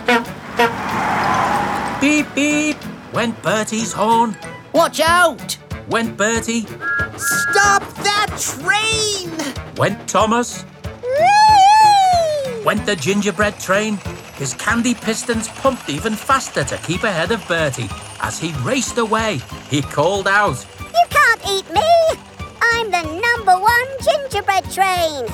Beep 1.99 2.34
beep 2.34 2.77
went 3.12 3.41
Bertie's 3.43 3.91
horn. 3.91 4.38
Watch 4.71 5.01
out! 5.01 5.58
Went 5.89 6.15
Bertie. 6.15 6.62
Stop 7.17 7.84
that 8.08 8.38
train! 8.39 9.30
Went 9.75 10.08
Thomas. 10.08 10.63
Went 12.67 12.86
the 12.86 12.97
gingerbread 12.97 13.58
train. 13.62 13.97
His 14.36 14.53
candy 14.53 14.93
pistons 14.93 15.47
pumped 15.47 15.89
even 15.89 16.17
faster 16.17 16.65
to 16.65 16.77
keep 16.80 17.03
ahead 17.03 17.32
of 17.32 17.47
Bertie. 17.47 17.88
As 18.19 18.39
he 18.39 18.51
raced 18.56 18.97
away, 18.97 19.39
he 19.69 19.82
called 19.82 20.27
out, 20.27 20.65
You 20.82 21.06
can't 21.10 21.41
eat 21.49 21.73
me! 21.73 21.89
I'm 22.62 22.91
the 22.91 23.03
number 23.03 23.58
one 23.58 23.88
gingerbread 24.03 24.69
train. 24.69 25.25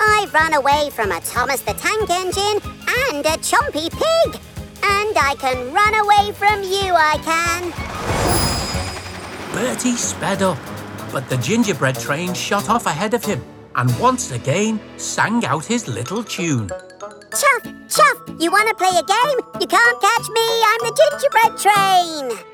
I've 0.00 0.34
run 0.34 0.54
away 0.54 0.90
from 0.90 1.12
a 1.12 1.20
Thomas 1.20 1.60
the 1.60 1.74
Tank 1.74 2.10
Engine 2.10 2.60
and 3.06 3.24
a 3.26 3.38
Chompy 3.38 3.88
Pig. 3.88 4.40
And 4.82 5.16
I 5.16 5.36
can 5.38 5.72
run 5.72 5.94
away 5.94 6.32
from 6.32 6.64
you, 6.64 6.92
I 6.96 7.16
can. 7.22 7.70
Bertie 9.54 9.94
sped 9.94 10.42
up, 10.42 10.58
but 11.12 11.28
the 11.28 11.36
gingerbread 11.36 12.00
train 12.00 12.34
shot 12.34 12.68
off 12.68 12.86
ahead 12.86 13.14
of 13.14 13.24
him 13.24 13.40
and 13.76 13.98
once 13.98 14.30
again 14.30 14.80
sang 14.96 15.44
out 15.44 15.64
his 15.64 15.88
little 15.88 16.22
tune. 16.22 16.68
Chuff, 16.68 17.62
Chuff, 17.88 18.18
you 18.38 18.50
want 18.50 18.68
to 18.68 18.74
play 18.74 18.90
a 18.90 19.02
game? 19.02 19.38
You 19.60 19.66
can't 19.66 20.00
catch 20.00 20.28
me, 20.28 20.46
I'm 20.68 20.80
the 20.80 20.94
gingerbread 21.00 21.58
train. 21.58 22.44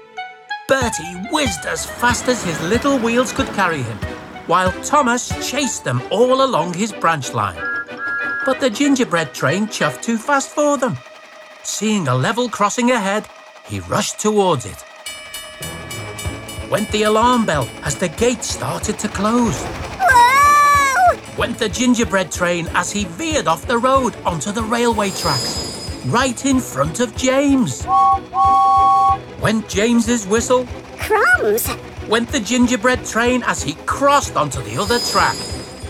Bertie 0.69 1.29
whizzed 1.33 1.67
as 1.67 1.87
fast 1.87 2.29
as 2.29 2.45
his 2.45 2.61
little 2.63 2.99
wheels 2.99 3.33
could 3.33 3.49
carry 3.49 3.83
him, 3.83 3.99
while 4.47 4.71
Thomas 4.83 5.29
chased 5.49 5.85
them 5.85 6.03
all 6.11 6.45
along 6.45 6.75
his 6.75 6.93
branch 6.93 7.33
line. 7.33 7.57
But 8.45 8.61
the 8.61 8.71
gingerbread 8.71 9.35
train 9.35 9.67
chuffed 9.67 10.03
too 10.03 10.19
fast 10.19 10.51
for 10.51 10.77
them. 10.77 10.97
Seeing 11.63 12.09
a 12.09 12.15
level 12.15 12.49
crossing 12.49 12.91
ahead, 12.91 13.27
he 13.65 13.81
rushed 13.81 14.19
towards 14.19 14.67
it. 14.67 14.85
Went 16.71 16.91
the 16.93 17.05
alarm 17.05 17.47
bell 17.47 17.69
as 17.83 17.97
the 17.97 18.09
gate 18.09 18.45
started 18.45 18.99
to 18.99 19.09
close. 19.09 19.63
Whoa! 21.39 21.47
Went 21.47 21.59
the 21.59 21.69
gingerbread 21.69 22.33
train 22.33 22.69
as 22.75 22.91
he 22.91 23.05
veered 23.05 23.47
off 23.47 23.67
the 23.67 23.79
road 23.79 24.17
onto 24.25 24.51
the 24.51 24.63
railway 24.63 25.11
tracks, 25.11 26.03
right 26.07 26.45
in 26.45 26.61
front 26.61 27.01
of 27.01 27.17
James. 27.17 27.87
Went 29.41 29.69
James's 29.69 30.27
whistle. 30.27 30.67
Crumbs! 30.99 31.69
Went 32.09 32.29
the 32.31 32.41
gingerbread 32.41 33.05
train 33.05 33.43
as 33.45 33.63
he 33.63 33.75
crossed 33.87 34.37
onto 34.37 34.61
the 34.63 34.77
other 34.77 34.99
track. 34.99 35.37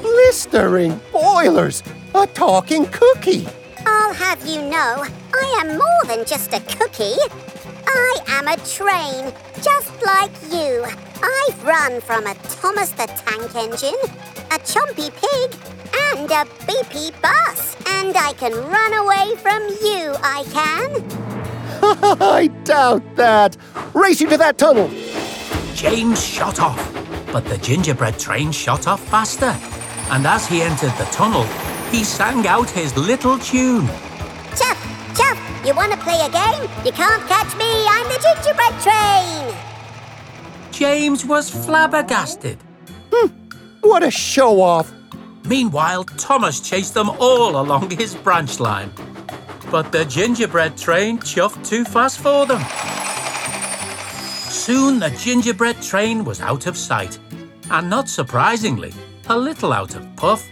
Blistering 0.03 1.01
boilers! 1.13 1.83
A 2.15 2.27
talking 2.27 2.87
cookie! 2.87 3.49
I'll 3.87 4.13
have 4.13 4.45
you 4.47 4.61
know, 4.63 5.07
I 5.35 5.57
am 5.61 5.79
more 5.79 6.05
than 6.07 6.27
just 6.27 6.53
a 6.53 6.61
cookie. 6.61 7.17
I 7.91 8.21
am 8.29 8.49
a 8.49 8.57
train, 8.59 9.33
just 9.63 9.91
like 10.05 10.31
you. 10.53 10.85
I've 11.23 11.65
run 11.65 12.01
from 12.03 12.27
a 12.27 12.35
Thomas 12.61 12.91
the 12.91 13.07
Tank 13.07 13.55
Engine, 13.55 13.99
a 14.51 14.59
Chompy 14.59 15.11
Pig, 15.11 15.59
and 16.13 16.31
a 16.31 16.45
beepy 16.67 17.11
bus. 17.23 17.77
And 17.87 18.17
I 18.17 18.35
can 18.35 18.53
run 18.53 18.93
away 18.93 19.37
from 19.37 19.63
you, 19.83 20.15
I 20.23 20.45
can. 20.53 21.29
I 22.21 22.49
doubt 22.65 23.17
that. 23.17 23.57
Race 23.95 24.21
you 24.21 24.29
to 24.29 24.37
that 24.37 24.59
tunnel. 24.59 24.91
James 25.75 26.23
shot 26.23 26.61
off, 26.61 26.81
but 27.33 27.45
the 27.47 27.57
gingerbread 27.59 28.19
train 28.19 28.53
shot 28.53 28.87
off 28.87 29.01
faster. 29.09 29.57
And 30.11 30.27
as 30.27 30.47
he 30.47 30.63
entered 30.63 30.93
the 30.99 31.09
tunnel, 31.11 31.45
he 31.91 32.05
sang 32.05 32.47
out 32.47 32.69
his 32.71 32.97
little 32.97 33.39
tune. 33.39 33.87
Chuff, 33.87 34.59
Chuff, 34.59 34.88
you 35.69 35.75
want 35.75 35.93
to 35.93 35.99
play 35.99 36.19
a 36.25 36.31
game? 36.31 36.63
You 36.83 36.93
can't 36.93 37.23
catch 37.29 37.55
me, 37.59 37.67
I'm 37.87 38.09
the 38.09 38.19
gingerbread 38.25 38.75
train. 38.81 39.55
James 40.73 41.27
was 41.27 41.51
flabbergasted. 41.51 42.57
Hmm, 43.13 43.29
what 43.83 44.03
a 44.03 44.11
show 44.11 44.63
off! 44.63 44.91
Meanwhile, 45.45 46.05
Thomas 46.05 46.61
chased 46.61 46.95
them 46.95 47.11
all 47.21 47.61
along 47.61 47.91
his 47.91 48.15
branch 48.15 48.61
line. 48.61 48.91
But 49.71 49.93
the 49.93 50.07
gingerbread 50.07 50.79
train 50.79 51.19
chuffed 51.19 51.69
too 51.69 51.85
fast 51.85 52.19
for 52.19 52.47
them. 52.47 52.63
Soon 54.51 54.99
the 54.99 55.11
gingerbread 55.11 55.83
train 55.83 56.25
was 56.25 56.41
out 56.41 56.67
of 56.67 56.79
sight, 56.79 57.19
and 57.71 57.91
not 57.91 58.09
surprisingly, 58.09 58.95
a 59.29 59.37
little 59.37 59.75
out 59.75 59.95
of 59.95 60.17
puff. 60.17 60.49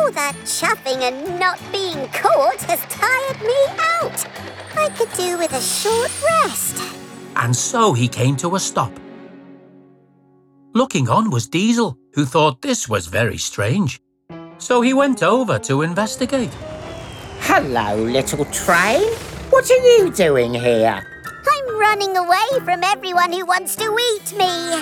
All 0.00 0.10
that 0.12 0.34
chuffing 0.44 1.02
and 1.02 1.38
not 1.38 1.60
being 1.70 2.08
caught 2.08 2.62
has 2.62 2.80
tired 2.88 3.40
me 3.42 3.60
out. 3.92 4.26
I 4.74 4.88
could 4.96 5.12
do 5.12 5.36
with 5.36 5.52
a 5.52 5.60
short 5.60 6.10
rest. 6.22 6.82
And 7.36 7.54
so 7.54 7.92
he 7.92 8.08
came 8.08 8.34
to 8.36 8.54
a 8.54 8.60
stop. 8.60 8.92
Looking 10.74 11.08
on 11.10 11.30
was 11.30 11.48
Diesel, 11.48 11.98
who 12.14 12.24
thought 12.24 12.62
this 12.62 12.88
was 12.88 13.08
very 13.08 13.36
strange. 13.36 14.00
So 14.56 14.80
he 14.80 14.94
went 14.94 15.22
over 15.22 15.58
to 15.60 15.82
investigate. 15.82 16.54
Hello, 17.40 17.96
little 17.96 18.46
train. 18.46 19.02
What 19.50 19.70
are 19.70 19.86
you 19.98 20.10
doing 20.12 20.54
here? 20.54 21.06
I'm 21.26 21.78
running 21.78 22.16
away 22.16 22.48
from 22.64 22.82
everyone 22.84 23.32
who 23.32 23.44
wants 23.44 23.76
to 23.76 23.84
eat 23.84 24.32
me. 24.36 24.72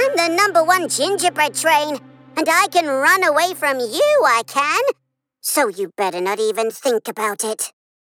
I'm 0.00 0.16
the 0.16 0.34
number 0.36 0.64
one 0.64 0.88
gingerbread 0.88 1.54
train, 1.54 2.00
and 2.36 2.48
I 2.48 2.66
can 2.68 2.86
run 2.86 3.24
away 3.24 3.54
from 3.54 3.78
you, 3.78 4.22
I 4.26 4.42
can. 4.46 4.80
So 5.40 5.68
you 5.68 5.92
better 5.96 6.20
not 6.20 6.40
even 6.40 6.70
think 6.70 7.08
about 7.08 7.44
it. 7.44 7.72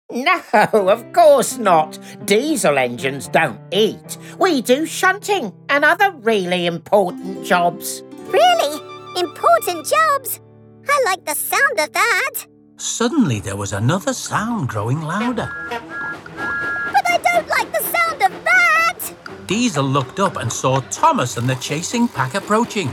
No, 0.09 0.41
of 0.71 1.11
course 1.11 1.57
not. 1.57 1.99
Diesel 2.25 2.77
engines 2.77 3.27
don't 3.27 3.59
eat. 3.71 4.17
We 4.39 4.61
do 4.61 4.85
shunting 4.85 5.51
and 5.67 5.83
other 5.83 6.11
really 6.11 6.65
important 6.65 7.45
jobs. 7.45 8.03
Really? 8.27 8.81
Important 9.19 9.85
jobs? 9.85 10.39
I 10.87 11.03
like 11.05 11.25
the 11.25 11.35
sound 11.35 11.79
of 11.79 11.91
that. 11.91 12.47
Suddenly 12.77 13.41
there 13.41 13.57
was 13.57 13.73
another 13.73 14.13
sound 14.13 14.69
growing 14.69 15.01
louder. 15.01 15.49
But 15.69 17.05
I 17.09 17.17
don't 17.17 17.47
like 17.49 17.71
the 17.73 17.83
sound 17.83 18.21
of 18.23 18.43
that. 18.45 19.13
Diesel 19.47 19.83
looked 19.83 20.19
up 20.19 20.37
and 20.37 20.51
saw 20.51 20.79
Thomas 20.89 21.35
and 21.35 21.49
the 21.49 21.55
chasing 21.55 22.07
pack 22.07 22.35
approaching. 22.35 22.89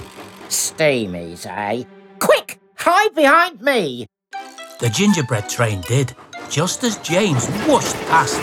Steamies, 0.49 1.47
eh? 1.47 1.85
Quick! 2.19 2.59
Hide 2.77 3.15
behind 3.15 3.61
me! 3.61 4.07
The 4.81 4.89
gingerbread 4.91 5.49
train 5.49 5.81
did, 5.83 6.15
just 6.51 6.85
as 6.85 6.97
James 6.99 7.47
whooshed 7.67 7.97
past, 8.09 8.39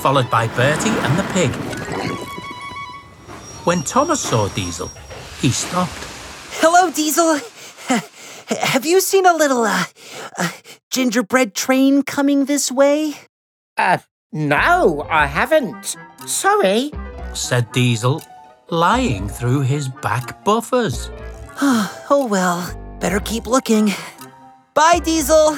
followed 0.00 0.30
by 0.30 0.46
Bertie 0.48 0.88
and 0.90 1.18
the 1.18 1.24
pig. 1.32 1.50
When 3.64 3.82
Thomas 3.82 4.20
saw 4.20 4.48
Diesel, 4.48 4.90
he 5.40 5.50
stopped. 5.50 5.92
Hello, 6.60 6.90
Diesel. 6.90 7.38
Have 8.48 8.86
you 8.86 9.00
seen 9.00 9.26
a 9.26 9.34
little 9.34 9.64
uh, 9.64 9.84
uh, 10.38 10.50
gingerbread 10.90 11.54
train 11.54 12.02
coming 12.02 12.46
this 12.46 12.70
way? 12.72 13.14
Uh, 13.76 13.98
no, 14.32 15.06
I 15.10 15.26
haven't. 15.26 15.96
Sorry. 16.26 16.90
said 17.34 17.70
Diesel, 17.72 18.22
lying 18.70 19.28
through 19.28 19.60
his 19.60 19.88
back 19.88 20.44
buffers. 20.44 21.10
oh 22.10 22.26
well, 22.28 22.76
better 22.98 23.20
keep 23.20 23.46
looking. 23.46 23.92
Bye, 24.74 24.98
Diesel. 25.04 25.56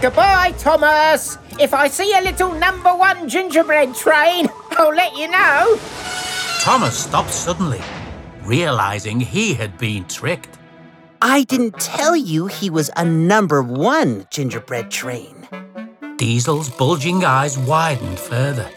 Goodbye, 0.00 0.54
Thomas. 0.56 1.36
If 1.58 1.74
I 1.74 1.88
see 1.88 2.16
a 2.16 2.20
little 2.20 2.52
number 2.52 2.94
one 2.94 3.28
gingerbread 3.28 3.96
train, 3.96 4.48
I'll 4.78 4.94
let 4.94 5.16
you 5.16 5.28
know. 5.28 5.80
Thomas 6.60 6.96
stopped 6.96 7.32
suddenly, 7.32 7.80
realizing 8.44 9.18
he 9.18 9.54
had 9.54 9.76
been 9.78 10.04
tricked. 10.04 10.58
I 11.20 11.42
didn't 11.42 11.80
tell 11.80 12.14
you 12.14 12.46
he 12.46 12.70
was 12.70 12.88
a 12.96 13.04
number 13.04 13.62
one 13.62 14.28
gingerbread 14.30 14.92
train. 14.92 15.48
Diesel's 16.18 16.70
bulging 16.70 17.24
eyes 17.24 17.58
widened 17.58 18.20
further. 18.20 18.70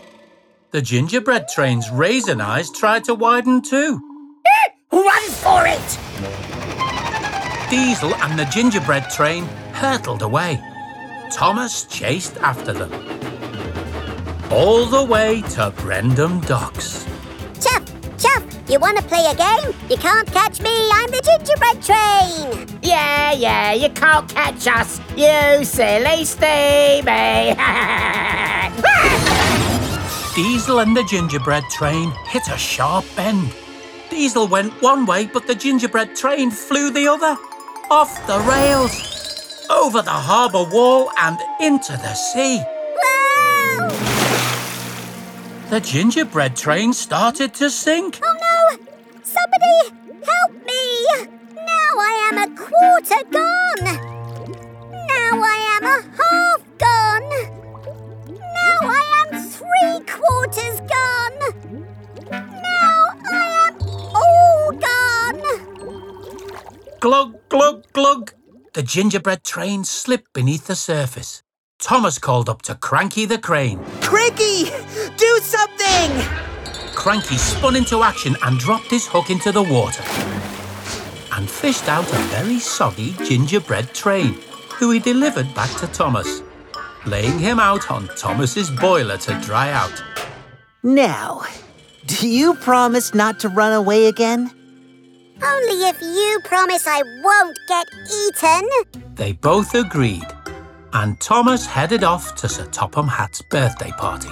The 0.71 0.82
gingerbread 0.82 1.47
train's 1.47 1.91
raisin 1.91 2.41
eyes 2.41 2.71
tried 2.71 3.03
to 3.03 3.13
widen 3.13 3.62
too. 3.62 4.01
Eh, 4.47 4.97
run 4.97 5.30
for 5.30 5.67
it! 5.67 6.07
Diesel 7.69 8.15
and 8.15 8.39
the 8.39 8.45
gingerbread 8.45 9.10
train 9.10 9.43
hurtled 9.73 10.21
away. 10.21 10.62
Thomas 11.32 11.84
chased 11.84 12.38
after 12.38 12.71
them. 12.71 12.91
all 14.49 14.86
the 14.86 15.03
way 15.03 15.41
to 15.41 15.69
Brendam 15.75 16.39
Docks. 16.47 17.06
Chuff, 17.62 17.84
Chuff, 18.17 18.45
you 18.69 18.80
want 18.80 18.95
to 18.97 19.03
play 19.03 19.25
a 19.25 19.36
game? 19.36 19.73
You 19.89 19.97
can't 19.97 20.25
catch 20.32 20.62
me, 20.62 20.71
I'm 20.93 21.12
the 21.12 21.21
gingerbread 21.21 21.82
train! 21.84 22.80
Yeah, 22.82 23.34
yeah, 23.34 23.73
you 23.73 23.89
can't 23.89 24.30
catch 24.30 24.65
us, 24.67 25.01
you 25.17 25.65
silly 25.65 26.23
steamy! 26.23 27.56
Diesel 30.36 30.80
and 30.80 30.95
the 30.95 31.03
gingerbread 31.10 31.63
train 31.69 32.12
hit 32.27 32.47
a 32.47 32.58
sharp 32.58 33.03
bend. 33.17 33.53
Diesel 34.10 34.47
went 34.47 34.71
one 34.82 35.06
way, 35.06 35.25
but 35.25 35.45
the 35.45 35.56
gingerbread 35.56 36.15
train 36.15 36.51
flew 36.51 36.89
the 36.91 37.08
other. 37.10 37.36
Off 37.89 38.28
the 38.28 38.38
rails, 38.39 38.91
over 39.69 40.02
the 40.02 40.12
harbour 40.12 40.65
wall, 40.65 41.10
and 41.17 41.39
into 41.62 41.93
the 41.93 42.13
sea. 42.15 42.62
Whoa! 43.00 43.88
The 45.69 45.80
gingerbread 45.80 46.58
train 46.58 46.91
started 46.91 47.54
to 47.54 47.69
sink. 47.69 48.19
Oh 48.21 48.34
no! 48.34 48.78
Somebody 49.23 49.95
help 50.26 50.52
me! 50.65 51.08
Now 51.56 51.97
I 51.97 52.30
am 52.30 52.38
a 52.39 52.47
quarter 52.58 53.23
gone! 53.32 53.86
Now 54.91 55.41
I 55.41 55.58
am 55.78 55.86
a 55.86 56.02
half 56.19 56.62
gone! 56.78 57.30
Now 58.36 58.80
I 58.84 59.02
am 59.21 59.30
three 59.47 60.00
quarters 60.06 60.82
gone! 60.82 61.39
Now 62.32 63.00
I 63.32 63.69
am 63.69 63.76
all 64.13 64.71
gone! 64.73 65.41
Glug, 67.00 67.37
glug. 67.97 68.31
The 68.75 68.83
gingerbread 68.83 69.43
train 69.43 69.83
slipped 69.83 70.31
beneath 70.31 70.67
the 70.67 70.75
surface. 70.75 71.41
Thomas 71.79 72.19
called 72.19 72.47
up 72.47 72.62
to 72.63 72.75
Cranky 72.75 73.25
the 73.25 73.39
crane. 73.39 73.83
Cranky, 74.01 74.65
do 75.17 75.39
something! 75.41 76.12
Cranky 76.93 77.38
spun 77.38 77.75
into 77.75 78.03
action 78.03 78.36
and 78.43 78.60
dropped 78.60 78.91
his 78.91 79.07
hook 79.07 79.31
into 79.31 79.51
the 79.51 79.63
water 79.63 80.03
and 81.31 81.49
fished 81.49 81.89
out 81.89 82.07
a 82.13 82.17
very 82.36 82.60
soggy 82.60 83.13
gingerbread 83.25 83.91
train, 83.95 84.33
who 84.77 84.91
he 84.91 84.99
delivered 84.99 85.51
back 85.55 85.71
to 85.79 85.88
Thomas, 85.88 86.43
laying 87.07 87.39
him 87.39 87.60
out 87.60 87.89
on 87.89 88.07
Thomas's 88.10 88.69
boiler 88.69 89.17
to 89.17 89.41
dry 89.41 89.71
out. 89.71 90.03
Now, 90.83 91.41
do 92.05 92.29
you 92.29 92.53
promise 92.53 93.15
not 93.15 93.39
to 93.39 93.49
run 93.49 93.73
away 93.73 94.05
again? 94.05 94.51
Only 95.43 95.88
if 95.88 96.02
you 96.02 96.39
promise 96.43 96.88
I 96.88 97.04
won't 97.21 97.58
get 97.67 97.88
eaten. 98.12 98.69
They 99.15 99.34
both 99.34 99.76
agreed, 99.76 100.26
and 100.93 101.19
Thomas 101.19 101.65
headed 101.65 102.04
off 102.04 102.36
to 102.36 102.50
Sir 102.50 102.65
Topham 102.65 103.08
Hatt's 103.08 103.41
birthday 103.41 103.91
party. 103.91 104.30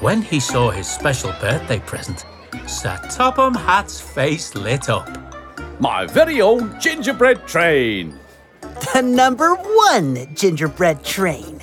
When 0.00 0.22
he 0.22 0.40
saw 0.40 0.70
his 0.70 0.86
special 0.86 1.32
birthday 1.40 1.78
present, 1.80 2.24
Sir 2.66 2.98
Topham 3.10 3.54
Hatt's 3.54 4.00
face 4.00 4.54
lit 4.54 4.88
up. 4.88 5.08
My 5.80 6.06
very 6.06 6.40
own 6.40 6.78
gingerbread 6.80 7.46
train. 7.46 8.18
The 8.94 9.02
number 9.02 9.54
one 9.54 10.34
gingerbread 10.34 11.02
train. 11.04 11.57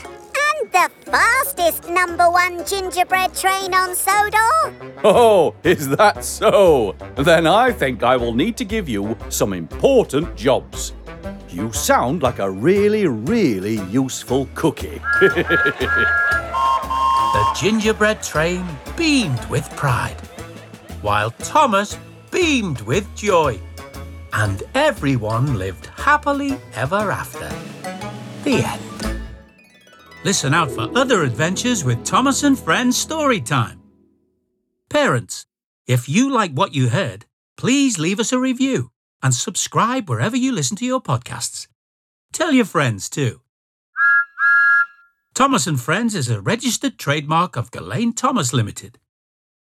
And 1.16 1.24
the 1.24 1.64
fastest 1.64 1.90
number 1.90 2.30
one 2.30 2.66
gingerbread 2.66 3.34
train 3.34 3.74
on 3.74 3.96
Sodor. 3.96 4.74
Oh, 5.04 5.56
is 5.64 5.88
that 5.90 6.26
so? 6.26 6.96
Then 7.16 7.48
I 7.48 7.72
think 7.72 8.04
I 8.04 8.18
will 8.18 8.34
need 8.34 8.58
to 8.58 8.66
give 8.66 8.90
you 8.90 9.18
some 9.30 9.54
important 9.54 10.36
jobs. 10.36 10.94
You 11.50 11.72
sound 11.72 12.22
like 12.22 12.40
a 12.40 12.52
really, 12.52 13.08
really 13.08 13.80
useful 13.90 14.48
cookie. 14.56 15.02
The 17.36 17.60
gingerbread 17.60 18.24
train 18.24 18.66
beamed 18.96 19.46
with 19.48 19.70
pride, 19.76 20.20
while 21.02 21.32
Thomas 21.32 21.98
beamed 22.32 22.80
with 22.82 23.14
joy, 23.14 23.60
and 24.32 24.64
everyone 24.74 25.58
lived 25.58 25.88
happily 25.88 26.58
ever 26.76 27.12
after. 27.12 27.50
The 28.46 28.64
end. 28.64 29.15
Listen 30.26 30.56
out 30.56 30.72
for 30.72 30.90
other 30.98 31.22
adventures 31.22 31.84
with 31.84 32.04
Thomas 32.04 32.42
and 32.42 32.58
Friends 32.58 32.98
story 32.98 33.40
time. 33.40 33.80
Parents, 34.90 35.46
if 35.86 36.10
you 36.10 36.32
like 36.32 36.52
what 36.52 36.74
you 36.74 36.90
heard, 36.90 37.28
please 37.58 38.00
leave 38.00 38.20
us 38.20 38.32
a 38.32 38.40
review 38.40 38.90
and 39.22 39.36
subscribe 39.36 40.10
wherever 40.10 40.36
you 40.36 40.52
listen 40.52 40.78
to 40.78 40.84
your 40.84 41.00
podcasts. 41.00 41.68
Tell 42.34 42.52
your 42.52 42.66
friends 42.66 43.08
too. 43.08 43.42
Thomas 45.36 45.68
and 45.68 45.80
Friends 45.80 46.16
is 46.16 46.28
a 46.28 46.42
registered 46.42 46.98
trademark 46.98 47.56
of 47.56 47.70
Gullane 47.70 48.14
Thomas 48.14 48.52
Limited. 48.52 48.98